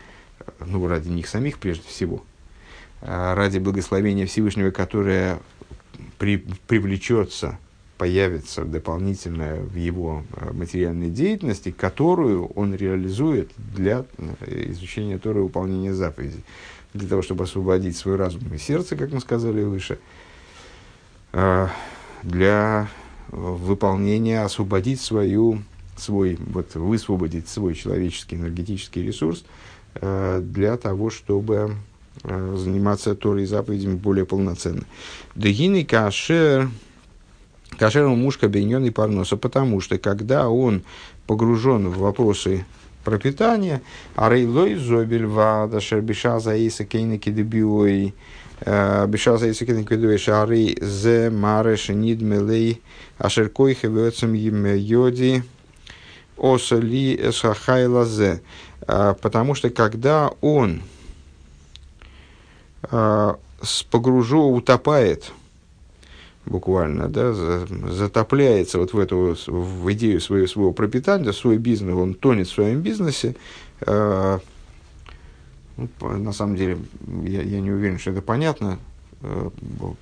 ну, 0.66 0.88
ради 0.88 1.10
них 1.10 1.28
самих 1.28 1.58
прежде 1.58 1.88
всего, 1.88 2.24
а, 3.02 3.34
ради 3.36 3.58
благословения 3.58 4.28
Всевышнего, 4.28 4.72
которое 4.72 5.40
при, 6.18 6.38
привлечется 6.68 7.58
появится 8.02 8.66
дополнительно 8.66 9.58
в 9.58 9.76
его 9.76 10.24
э, 10.34 10.52
материальной 10.54 11.12
деятельности, 11.12 11.70
которую 11.70 12.48
он 12.48 12.74
реализует 12.74 13.52
для 13.58 14.06
э, 14.18 14.72
изучения 14.72 15.20
Торы 15.20 15.42
и 15.42 15.44
выполнения 15.44 15.94
заповедей. 15.94 16.44
Для 16.96 17.08
того, 17.08 17.22
чтобы 17.22 17.44
освободить 17.44 17.96
свой 17.96 18.16
разум 18.16 18.42
и 18.56 18.58
сердце, 18.58 18.96
как 18.96 19.12
мы 19.12 19.20
сказали 19.20 19.62
выше, 19.62 20.00
э, 21.34 21.68
для 22.24 22.90
выполнения, 23.28 24.42
освободить 24.42 25.00
свою, 25.00 25.62
свой, 25.98 26.38
вот, 26.40 26.76
высвободить 26.76 27.48
свой 27.48 27.76
человеческий 27.76 28.36
энергетический 28.36 29.04
ресурс 29.04 29.44
для 29.94 30.78
того, 30.78 31.10
чтобы 31.10 31.76
заниматься 32.24 33.16
Торой 33.16 33.44
и 33.44 33.46
заповедями 33.46 33.96
более 33.96 34.26
полноценно. 34.26 34.84
Дегины 35.36 35.84
кашер 35.84 36.70
Кашеру 37.78 38.16
мушка 38.16 38.48
бейнен 38.48 38.86
и 38.86 38.90
парноса, 38.90 39.38
потому 39.38 39.82
что 39.82 39.98
когда 39.98 40.50
он 40.50 40.84
погружен 41.26 41.90
в 41.90 42.00
вопросы 42.00 42.66
пропитания, 43.04 43.82
а 44.16 44.30
рейлой 44.30 44.76
зобель 44.76 45.26
вада 45.26 45.80
шербиша 45.80 46.40
за 46.40 46.56
иса 46.56 46.86
кейники 46.86 47.30
дебиой, 47.32 48.14
э, 48.60 49.08
биша 49.08 49.38
за 49.38 49.48
иса 49.48 49.66
кейники 49.66 49.96
дебиой, 49.96 50.18
шары 50.18 50.76
зе 50.80 51.30
мареш 51.30 51.90
нидмелей, 51.90 52.82
ашер 53.18 53.50
койхе 53.50 53.88
вецем 53.88 54.34
йоди, 54.34 55.44
осали 56.42 57.16
эсхахайла 57.16 58.06
зе. 58.06 58.42
Э, 58.88 59.14
потому 59.22 59.54
что 59.54 59.70
когда 59.70 60.32
он 60.42 60.82
э, 62.92 63.34
погружу, 63.90 64.42
утопает 64.42 65.32
буквально, 66.46 67.08
да, 67.08 67.34
затопляется 67.34 68.80
вот 68.80 68.94
в 68.94 69.00
эту 69.00 69.38
в 69.46 69.94
идею 69.94 70.20
своего, 70.20 70.48
своего 70.48 70.74
пропитания, 70.74 71.32
свой 71.32 71.58
бизнес, 71.58 71.94
он 71.96 72.16
тонет 72.16 72.48
в 72.48 72.52
своем 72.52 72.82
бизнесе. 72.82 73.36
Э, 73.82 74.40
ну, 75.78 75.90
на 76.18 76.34
самом 76.34 76.56
деле, 76.56 76.80
я, 77.24 77.44
я 77.44 77.62
не 77.62 77.72
уверен, 77.72 77.98
что 77.98 78.12
это 78.12 78.22
понятно, 78.22 78.78
что, 79.22 79.96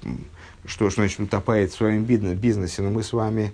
что 0.65 0.89
значит 0.89 1.19
утопает 1.19 1.71
в 1.71 1.78
своем 1.78 2.04
бизнесе, 2.04 2.82
но 2.82 2.89
мы 2.89 3.04
с 3.04 3.13
вами, 3.13 3.54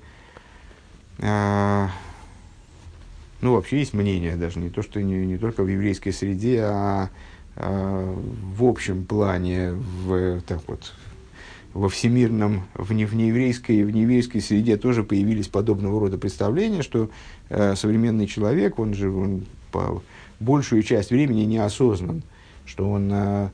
ну, 3.42 3.54
вообще 3.54 3.80
есть 3.80 3.94
мнение, 3.94 4.36
даже 4.36 4.60
не 4.60 4.70
то, 4.70 4.82
что 4.82 5.02
не, 5.02 5.26
не 5.26 5.38
только 5.38 5.64
в 5.64 5.68
еврейской 5.68 6.12
среде, 6.12 6.62
а 6.64 7.10
э, 7.56 8.16
в 8.56 8.64
общем 8.64 9.06
плане, 9.06 9.74
в, 9.74 10.42
так 10.42 10.62
вот, 10.68 10.94
во 11.74 11.90
всемирном, 11.90 12.64
в, 12.74 12.94
не, 12.94 13.06
в 13.06 13.14
нееврейской, 13.16 13.84
в 13.84 13.92
нееврейской 13.92 14.40
среде 14.40 14.78
тоже 14.78 15.04
появились 15.04 15.50
подобного 15.50 16.00
рода 16.00 16.18
представления, 16.18 16.82
что 16.82 17.10
э, 17.50 17.76
современный 17.76 18.28
человек, 18.28 18.80
он 18.80 18.94
же 18.94 19.12
он 19.12 19.46
по 19.72 20.02
большую 20.40 20.84
часть 20.84 21.12
времени 21.12 21.44
неосознан, 21.44 22.24
что 22.66 22.90
он 22.90 23.12
э, 23.12 23.50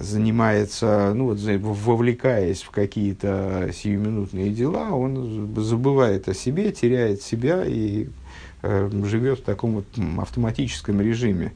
занимается, 0.00 1.12
ну 1.14 1.26
вот, 1.26 1.38
вовлекаясь 1.38 2.62
в 2.62 2.70
какие-то 2.70 3.70
сиюминутные 3.72 4.50
дела, 4.50 4.90
он 4.90 5.54
забывает 5.56 6.28
о 6.28 6.34
себе, 6.34 6.72
теряет 6.72 7.22
себя 7.22 7.64
и 7.64 8.08
живет 8.62 9.40
в 9.40 9.42
таком 9.42 9.74
вот 9.76 9.86
автоматическом 10.20 11.00
режиме, 11.00 11.52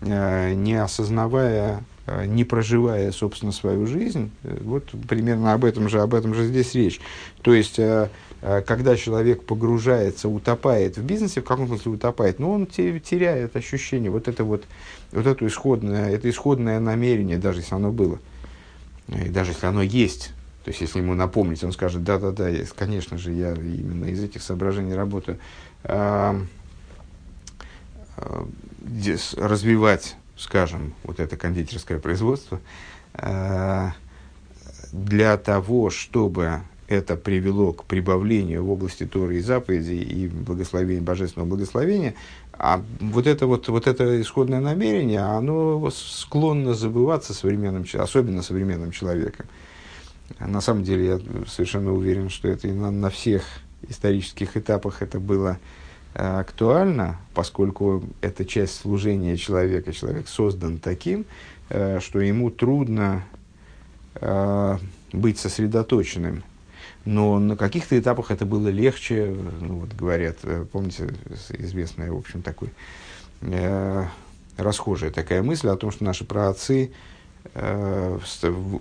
э, 0.00 0.54
не 0.54 0.74
осознавая 0.74 1.82
Э, 2.06 2.24
не 2.24 2.44
проживая, 2.44 3.10
собственно, 3.10 3.50
свою 3.50 3.86
жизнь. 3.86 4.30
Э, 4.44 4.56
вот 4.62 4.84
примерно 5.08 5.52
об 5.52 5.64
этом 5.64 5.88
же, 5.88 6.00
об 6.00 6.14
этом 6.14 6.34
же 6.34 6.46
здесь 6.46 6.72
речь. 6.74 7.00
То 7.42 7.52
есть, 7.52 7.80
э, 7.80 8.08
когда 8.40 8.96
человек 8.96 9.42
погружается, 9.42 10.28
утопает 10.28 10.98
в 10.98 11.02
бизнесе, 11.02 11.40
в 11.40 11.44
каком 11.44 11.66
смысле 11.66 11.92
утопает, 11.92 12.38
но 12.38 12.52
он 12.52 12.66
теряет 12.66 13.56
ощущение, 13.56 14.10
вот 14.10 14.28
это 14.28 14.44
вот, 14.44 14.62
вот 15.10 15.26
это 15.26 15.44
исходное, 15.46 16.10
это 16.10 16.30
исходное 16.30 16.78
намерение, 16.78 17.38
даже 17.38 17.60
если 17.60 17.74
оно 17.74 17.90
было, 17.90 18.20
и 19.08 19.30
даже 19.30 19.50
если 19.50 19.66
оно 19.66 19.82
есть, 19.82 20.32
то 20.66 20.70
есть, 20.70 20.80
если 20.80 20.98
ему 20.98 21.14
напомнить, 21.14 21.62
он 21.62 21.70
скажет, 21.70 22.02
да-да-да, 22.02 22.50
конечно 22.76 23.18
же, 23.18 23.30
я 23.30 23.52
именно 23.52 24.06
из 24.06 24.20
этих 24.20 24.42
соображений 24.42 24.94
работаю. 24.94 25.38
развивать 29.36 30.16
скажем, 30.36 30.92
вот 31.04 31.20
это 31.20 31.36
кондитерское 31.36 32.00
производство, 32.00 32.60
э, 33.14 33.90
для 34.90 35.36
того, 35.36 35.90
чтобы 35.90 36.62
это 36.88 37.14
привело 37.16 37.72
к 37.72 37.84
прибавлению 37.84 38.64
в 38.64 38.70
области 38.72 39.06
Торы 39.06 39.36
и 39.36 39.40
заповедей 39.40 40.02
и 40.02 40.26
благословения, 40.26 41.00
божественного 41.00 41.48
благословения, 41.48 42.14
а 42.52 42.82
вот 42.98 43.28
это, 43.28 43.46
вот, 43.46 43.68
вот 43.68 43.86
это 43.86 44.20
исходное 44.20 44.60
намерение, 44.60 45.20
оно 45.20 45.90
склонно 45.92 46.74
забываться 46.74 47.34
современным, 47.34 47.84
особенно 47.94 48.42
современным 48.42 48.90
человеком. 48.90 49.46
На 50.38 50.60
самом 50.60 50.82
деле 50.82 51.06
я 51.06 51.20
совершенно 51.46 51.92
уверен, 51.92 52.30
что 52.30 52.48
это 52.48 52.68
на, 52.68 52.90
на 52.90 53.10
всех 53.10 53.44
исторических 53.88 54.56
этапах 54.56 55.02
это 55.02 55.20
было 55.20 55.58
э, 56.14 56.40
актуально, 56.40 57.18
поскольку 57.34 58.02
это 58.20 58.44
часть 58.44 58.80
служения 58.80 59.36
человека. 59.36 59.92
Человек 59.92 60.28
создан 60.28 60.78
таким, 60.78 61.24
э, 61.68 62.00
что 62.00 62.20
ему 62.20 62.50
трудно 62.50 63.24
э, 64.14 64.78
быть 65.12 65.38
сосредоточенным 65.38 66.42
но 67.06 67.38
на 67.38 67.56
каких-то 67.56 67.98
этапах 67.98 68.32
это 68.32 68.44
было 68.44 68.68
легче, 68.68 69.34
ну, 69.60 69.76
вот 69.78 69.94
говорят, 69.94 70.38
э, 70.42 70.66
помните, 70.70 71.08
известная, 71.50 72.10
в 72.10 72.16
общем, 72.16 72.42
такой 72.42 72.70
э, 73.42 74.04
расхожая 74.56 75.12
такая 75.12 75.42
мысль 75.42 75.68
о 75.68 75.76
том, 75.76 75.92
что 75.92 76.04
наши 76.04 76.24
праотцы 76.24 76.92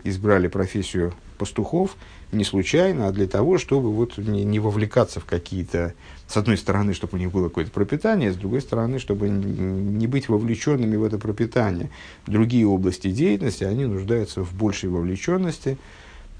избрали 0.03 0.47
профессию 0.47 1.13
пастухов 1.37 1.95
не 2.31 2.43
случайно, 2.43 3.07
а 3.07 3.11
для 3.11 3.27
того, 3.27 3.57
чтобы 3.57 3.91
вот 3.91 4.17
не, 4.17 4.43
не 4.43 4.59
вовлекаться 4.59 5.19
в 5.19 5.25
какие-то, 5.25 5.93
с 6.27 6.35
одной 6.35 6.57
стороны, 6.57 6.93
чтобы 6.93 7.17
у 7.17 7.19
них 7.19 7.31
было 7.31 7.47
какое-то 7.47 7.71
пропитание, 7.71 8.33
с 8.33 8.35
другой 8.35 8.61
стороны, 8.61 8.99
чтобы 8.99 9.29
не 9.29 10.07
быть 10.07 10.27
вовлеченными 10.27 10.95
в 10.95 11.03
это 11.03 11.17
пропитание. 11.17 11.89
Другие 12.27 12.67
области 12.67 13.11
деятельности, 13.11 13.63
они 13.63 13.85
нуждаются 13.85 14.43
в 14.43 14.53
большей 14.53 14.89
вовлеченности, 14.89 15.77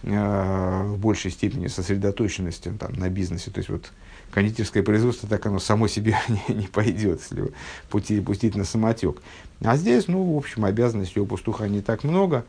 Э, 0.07 0.83
в 0.83 0.99
большей 0.99 1.31
степени 1.31 1.65
сосредоточенности 1.65 2.71
там, 2.79 2.93
на 2.93 3.09
бизнесе. 3.09 3.49
То 3.49 3.57
есть 3.57 3.69
вот 3.69 3.91
кондитерское 4.31 4.83
производство, 4.83 5.29
так 5.29 5.45
оно 5.45 5.59
само 5.59 5.87
себе 5.87 6.17
не, 6.49 6.55
не 6.55 6.67
пойдет, 6.67 7.21
если 7.21 7.51
пути, 7.89 8.19
пустить 8.21 8.55
на 8.55 8.65
самотек. 8.65 9.21
А 9.61 9.77
здесь, 9.77 10.07
ну, 10.07 10.33
в 10.33 10.37
общем, 10.37 10.65
обязанностей 10.65 11.19
у 11.19 11.25
пастуха 11.25 11.67
не 11.67 11.81
так 11.81 12.03
много. 12.03 12.45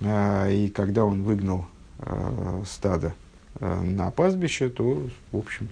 Э, 0.00 0.52
и 0.52 0.68
когда 0.68 1.04
он 1.04 1.22
выгнал 1.22 1.66
э, 1.98 2.62
стадо 2.66 3.14
на 3.60 4.10
пастбище, 4.10 4.70
то, 4.70 5.06
в 5.32 5.36
общем, 5.36 5.68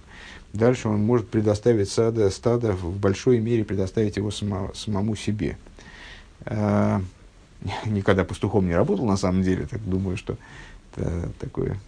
дальше 0.53 0.89
он 0.89 1.01
может 1.01 1.27
предоставить 1.27 1.89
стадо, 1.89 2.29
стадо 2.29 2.73
в 2.73 2.95
большой 2.99 3.39
мере 3.39 3.63
предоставить 3.63 4.17
его 4.17 4.29
само, 4.29 4.71
самому 4.75 5.15
себе. 5.15 5.57
Никогда 7.85 8.25
пастухом 8.25 8.67
не 8.67 8.75
работал, 8.75 9.05
на 9.05 9.17
самом 9.17 9.41
деле, 9.41 9.65
так 9.65 9.83
думаю, 9.89 10.17
что 10.17 10.37
это 10.93 11.31
такое 11.39 11.79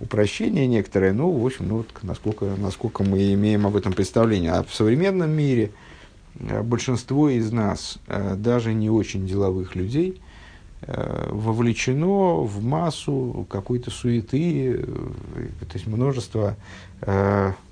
упрощение 0.00 0.66
некоторое, 0.66 1.12
ну, 1.12 1.30
в 1.30 1.44
общем, 1.46 1.68
ну, 1.68 1.76
вот 1.78 1.88
насколько, 2.02 2.46
насколько 2.56 3.04
мы 3.04 3.32
имеем 3.34 3.66
об 3.66 3.76
этом 3.76 3.92
представление. 3.92 4.52
А 4.52 4.62
в 4.62 4.74
современном 4.74 5.30
мире 5.30 5.70
э, 6.38 6.62
большинство 6.62 7.28
из 7.28 7.52
нас, 7.52 7.98
э, 8.08 8.34
даже 8.36 8.72
не 8.72 8.88
очень 8.88 9.26
деловых 9.26 9.76
людей, 9.76 10.20
э, 10.82 11.28
вовлечено 11.30 12.40
в 12.40 12.64
массу 12.64 13.46
какой-то 13.50 13.90
суеты, 13.90 14.86
то 15.60 15.74
есть 15.74 15.86
множество, 15.86 16.56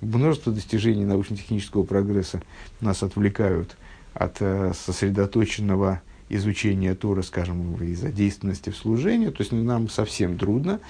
множество 0.00 0.52
достижений 0.52 1.04
научно-технического 1.04 1.84
прогресса 1.84 2.42
нас 2.80 3.02
отвлекают 3.02 3.76
от 4.14 4.38
сосредоточенного 4.38 6.02
изучения 6.28 6.94
Тора, 6.94 7.22
скажем, 7.22 7.74
и 7.82 7.94
задействованности 7.94 8.70
в 8.70 8.76
служении, 8.76 9.28
то 9.28 9.40
есть 9.40 9.52
нам 9.52 9.88
совсем 9.88 10.38
трудно. 10.38 10.80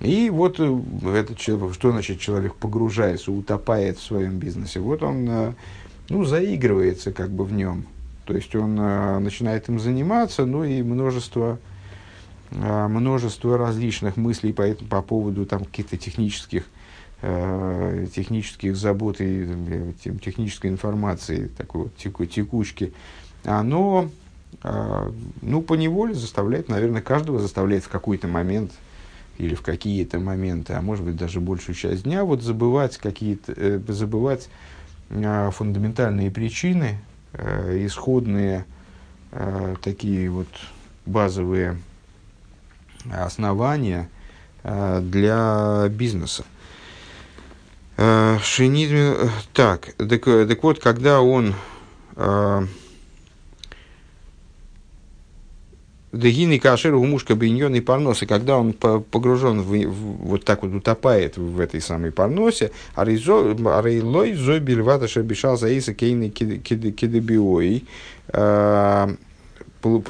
И 0.00 0.30
вот 0.30 0.58
э, 0.58 0.80
этот 1.14 1.38
человек, 1.38 1.74
что 1.74 1.92
значит 1.92 2.18
человек 2.18 2.54
погружается, 2.56 3.30
утопает 3.30 3.98
в 3.98 4.02
своем 4.02 4.38
бизнесе? 4.38 4.80
Вот 4.80 5.02
он 5.02 5.28
э, 5.28 5.52
ну, 6.08 6.24
заигрывается 6.24 7.12
как 7.12 7.30
бы 7.30 7.44
в 7.44 7.52
нем. 7.52 7.86
То 8.24 8.34
есть 8.34 8.54
он 8.56 8.78
э, 8.80 9.18
начинает 9.20 9.68
им 9.68 9.78
заниматься, 9.78 10.44
ну 10.44 10.64
и 10.64 10.82
множество, 10.82 11.58
множество 12.50 13.56
различных 13.56 14.16
мыслей 14.16 14.52
по, 14.52 14.66
по 14.90 15.02
поводу 15.02 15.46
там, 15.46 15.64
каких-то 15.64 15.96
технических, 15.96 16.66
технических 17.22 18.76
забот 18.76 19.20
и 19.20 19.48
технической 20.02 20.68
информации, 20.70 21.46
такой 21.56 21.84
вот 21.84 21.96
теку, 21.96 22.26
текучки, 22.26 22.92
оно 23.44 24.10
ну, 25.40 25.62
по 25.62 25.74
неволе 25.74 26.12
заставляет, 26.12 26.68
наверное, 26.68 27.00
каждого 27.00 27.38
заставляет 27.38 27.84
в 27.84 27.88
какой-то 27.88 28.28
момент 28.28 28.72
или 29.42 29.56
в 29.56 29.62
какие-то 29.62 30.20
моменты, 30.20 30.74
а 30.74 30.80
может 30.80 31.04
быть 31.04 31.16
даже 31.16 31.40
большую 31.40 31.74
часть 31.74 32.04
дня, 32.04 32.24
вот 32.24 32.42
забывать 32.42 32.96
какие-то, 32.96 33.52
э, 33.56 33.80
забывать 33.88 34.48
э, 35.10 35.50
фундаментальные 35.52 36.30
причины, 36.30 37.00
э, 37.32 37.84
исходные 37.84 38.64
э, 39.32 39.74
такие 39.82 40.30
вот 40.30 40.46
базовые 41.06 41.76
основания 43.10 44.08
для 44.62 45.88
бизнеса. 45.90 46.44
Шинизм, 47.96 49.28
так, 49.52 49.94
так, 49.96 50.24
так 50.24 50.62
вот, 50.62 50.78
когда 50.78 51.20
он 51.20 51.56
э, 56.12 56.16
Дагины 56.16 56.58
кашер 56.58 56.94
у 56.94 57.04
мушка 57.04 57.34
биньон 57.34 57.74
и 57.74 57.80
парноса, 57.80 58.26
когда 58.26 58.58
он 58.58 58.72
погружен 58.72 59.62
в, 59.62 59.72
в, 59.86 60.26
вот 60.26 60.44
так 60.44 60.62
вот 60.62 60.74
утопает 60.74 61.36
в 61.36 61.58
этой 61.58 61.80
самой 61.80 62.12
парносе, 62.12 62.70
а 62.94 63.04
рейлой 63.04 64.34
зой 64.34 64.60
бельвата 64.60 65.08
шабишал 65.08 65.56
за 65.56 65.68
иса 65.68 65.94
кейны 65.94 66.30
кидебиой, 66.30 67.84
а, 68.28 69.10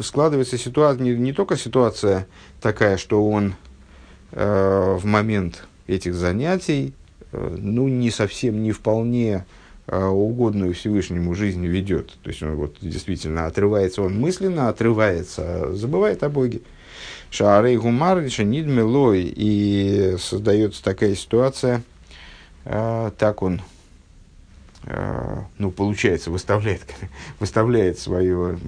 складывается 0.03 0.59
ситуация, 0.59 1.03
не, 1.03 1.15
не 1.15 1.33
только 1.33 1.57
ситуация 1.57 2.27
такая, 2.61 2.97
что 2.97 3.27
он 3.27 3.55
э, 4.33 4.97
в 4.99 5.05
момент 5.05 5.67
этих 5.87 6.15
занятий, 6.15 6.95
э, 7.33 7.57
ну, 7.59 7.89
не 7.89 8.11
совсем, 8.11 8.63
не 8.63 8.73
вполне 8.73 9.45
угодную 9.87 10.75
Всевышнему 10.75 11.35
жизнь 11.35 11.67
ведет. 11.67 12.13
То 12.23 12.31
есть 12.31 12.43
он 12.43 12.55
вот 12.55 12.77
действительно 12.81 13.47
отрывается, 13.47 14.03
он 14.03 14.19
мысленно 14.19 14.69
отрывается, 14.69 15.75
забывает 15.75 16.23
о 16.23 16.29
Боге. 16.29 16.61
Шаарей 17.31 17.77
гумар 17.77 18.21
нидмелой, 18.21 19.33
и 19.35 20.17
создается 20.19 20.85
такая 20.85 21.15
ситуация, 21.15 21.83
э, 22.65 23.11
так 23.19 23.43
он, 23.43 23.63
э, 24.85 25.39
ну, 25.59 25.71
получается, 25.71 26.31
выставляет, 26.31 26.83
выставляет 27.41 27.99
свою, 27.99 28.59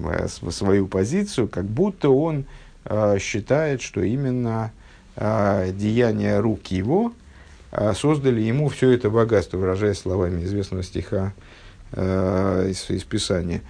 свою 0.49 0.87
позицию, 0.87 1.47
как 1.47 1.65
будто 1.65 2.09
он 2.09 2.45
считает, 3.19 3.81
что 3.81 4.01
именно 4.03 4.71
деяния 5.17 6.39
рук 6.39 6.67
его– 6.67 7.13
а 7.24 7.24
создали 7.95 8.41
ему 8.41 8.69
все 8.69 8.91
это 8.91 9.09
богатство, 9.09 9.57
выражаясь 9.57 9.99
словами 9.99 10.43
известного 10.43 10.83
стиха 10.83 11.33
э, 11.91 12.69
из, 12.69 12.89
из 12.89 13.03
Писания. 13.03 13.61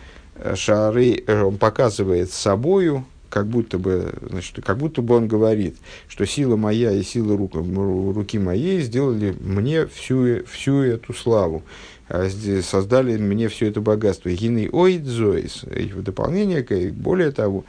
Шары, 0.55 1.23
э, 1.25 1.41
он 1.41 1.57
показывает 1.57 2.31
собою, 2.31 3.05
как 3.29 3.47
будто 3.47 3.77
бы, 3.77 4.13
значит, 4.29 4.63
как 4.63 4.77
будто 4.77 5.01
бы 5.01 5.15
он 5.15 5.27
говорит, 5.27 5.75
что 6.07 6.25
сила 6.25 6.55
моя 6.55 6.91
и 6.91 7.03
сила 7.03 7.37
рук, 7.37 7.55
руки 7.55 8.39
моей 8.39 8.81
сделали 8.81 9.35
мне 9.41 9.87
всю, 9.87 10.45
всю 10.45 10.81
эту 10.81 11.13
славу, 11.13 11.63
а 12.07 12.29
создали 12.61 13.17
мне 13.17 13.49
все 13.49 13.67
это 13.67 13.81
богатство. 13.81 14.29
Гины 14.29 14.69
ойдзоис, 14.71 15.63
в 15.63 16.01
дополнение, 16.01 16.91
более 16.91 17.31
того, 17.31 17.65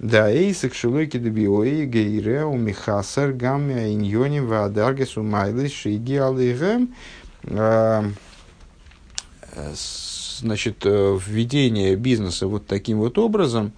да, 0.00 0.32
эйсек 0.32 0.74
шелойки 0.74 1.18
дебиои 1.18 1.84
гейреу 1.84 2.56
михасар 2.56 3.32
гаммя 3.32 3.92
иньоним 3.92 4.46
ваадаргесу 4.46 5.22
майлис 5.22 5.72
шиги 5.72 6.16
алейгем. 6.16 6.94
А, 7.44 8.04
значит, 10.40 10.84
э, 10.84 11.18
введение 11.26 11.96
бизнеса 11.96 12.46
вот 12.46 12.66
таким 12.66 12.98
вот 12.98 13.18
образом, 13.18 13.72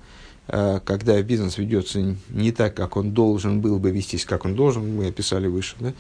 э, 0.47 0.79
когда 0.85 1.21
бизнес 1.23 1.59
ведется 1.59 2.17
не 2.29 2.53
так, 2.53 2.77
как 2.77 2.97
он 2.97 3.11
должен 3.11 3.61
был 3.61 3.81
бы 3.81 3.91
вестись, 3.91 4.25
как 4.25 4.45
он 4.45 4.55
должен, 4.55 4.97
мы 4.97 5.09
описали 5.09 5.49
выше, 5.49 5.75
да, 5.81 5.93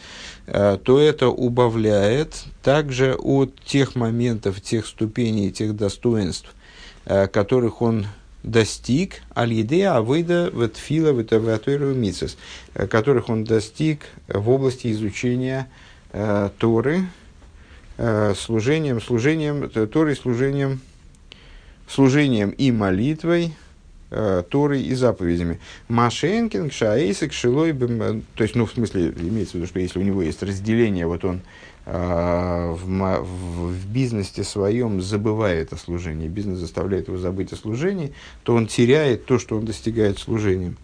э, 0.47 0.79
то 0.79 1.01
это 1.01 1.29
убавляет 1.31 2.45
также 2.63 3.17
от 3.17 3.61
тех 3.65 3.97
моментов, 3.97 4.61
тех 4.61 4.87
ступеней, 4.87 5.51
тех 5.51 5.75
достоинств, 5.75 6.55
которых 7.05 7.83
он 7.83 8.07
достиг 8.43 9.23
аль-еде 9.37 9.89
авыда 9.89 10.51
ветфила 10.53 11.11
ветаватуэру 11.11 11.95
мицес, 11.95 12.37
э, 12.75 12.87
которых 12.87 13.29
он 13.29 13.45
достиг 13.45 14.01
в 14.29 14.51
области 14.51 14.91
изучения 14.93 15.69
э, 16.13 16.51
Торы, 16.59 17.07
э, 17.99 18.35
служением, 18.37 19.01
служением, 19.01 19.69
Торой, 19.71 20.17
служением, 20.17 20.81
служением 21.89 22.51
и 22.51 22.73
молитвой, 22.73 23.55
э, 24.11 24.43
Торой 24.49 24.83
и 24.83 24.95
заповедями. 24.95 25.61
Машенкин, 25.89 26.71
Шаэйсик, 26.71 27.33
Шилой, 27.33 27.73
то 27.73 28.43
есть, 28.43 28.55
ну, 28.55 28.67
в 28.67 28.73
смысле, 28.73 29.15
имеется 29.17 29.53
в 29.53 29.55
виду, 29.57 29.67
что 29.67 29.79
если 29.79 29.99
у 29.99 30.03
него 30.03 30.23
есть 30.23 30.43
разделение, 30.43 31.07
вот 31.07 31.25
он 31.25 31.37
э, 31.37 31.41
в, 31.85 32.85
в, 32.85 33.73
в 33.73 33.87
бизнесе 33.87 34.45
своем 34.45 35.01
забывает 35.01 35.73
о 35.73 35.77
служении, 35.77 36.29
бизнес 36.29 36.59
заставляет 36.59 37.09
его 37.09 37.19
забыть 37.19 37.53
о 37.53 37.57
служении, 37.57 38.13
то 38.45 38.55
он 38.55 38.67
теряет 38.67 39.27
то, 39.27 39.39
что 39.39 39.57
он 39.57 39.65
достигает 39.65 40.19
служением. 40.19 40.77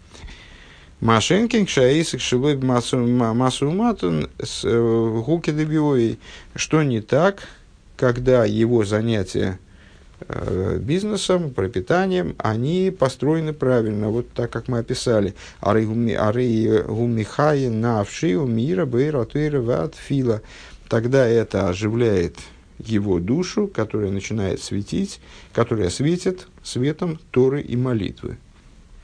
Машенкин, 1.01 1.65
Шаисик, 1.65 2.19
Шилой, 2.19 2.57
Массу 2.57 2.97
Матун, 3.71 4.29
Гуки 4.37 5.51
Дебиои. 5.51 6.17
Что 6.55 6.83
не 6.83 6.99
так, 6.99 7.47
когда 7.95 8.43
его 8.43 8.83
занятия 8.83 9.59
э, 10.27 10.77
бизнесом, 10.81 11.51
пропитанием, 11.51 12.35
они 12.37 12.93
построены 12.97 13.53
правильно, 13.53 14.09
вот 14.09 14.29
так, 14.33 14.51
как 14.51 14.67
мы 14.67 14.79
описали. 14.79 15.35
Ары 15.61 15.85
гумихаи 15.85 17.67
навши 17.67 18.33
мира 18.33 18.85
бейра 18.85 19.23
туэра 19.23 19.89
фила. 19.95 20.41
Тогда 20.89 21.27
это 21.27 21.69
оживляет 21.69 22.37
его 22.79 23.19
душу, 23.19 23.67
которая 23.67 24.11
начинает 24.11 24.61
светить, 24.61 25.21
которая 25.53 25.91
светит 25.91 26.47
светом 26.63 27.19
Торы 27.29 27.61
и 27.61 27.75
молитвы. 27.77 28.39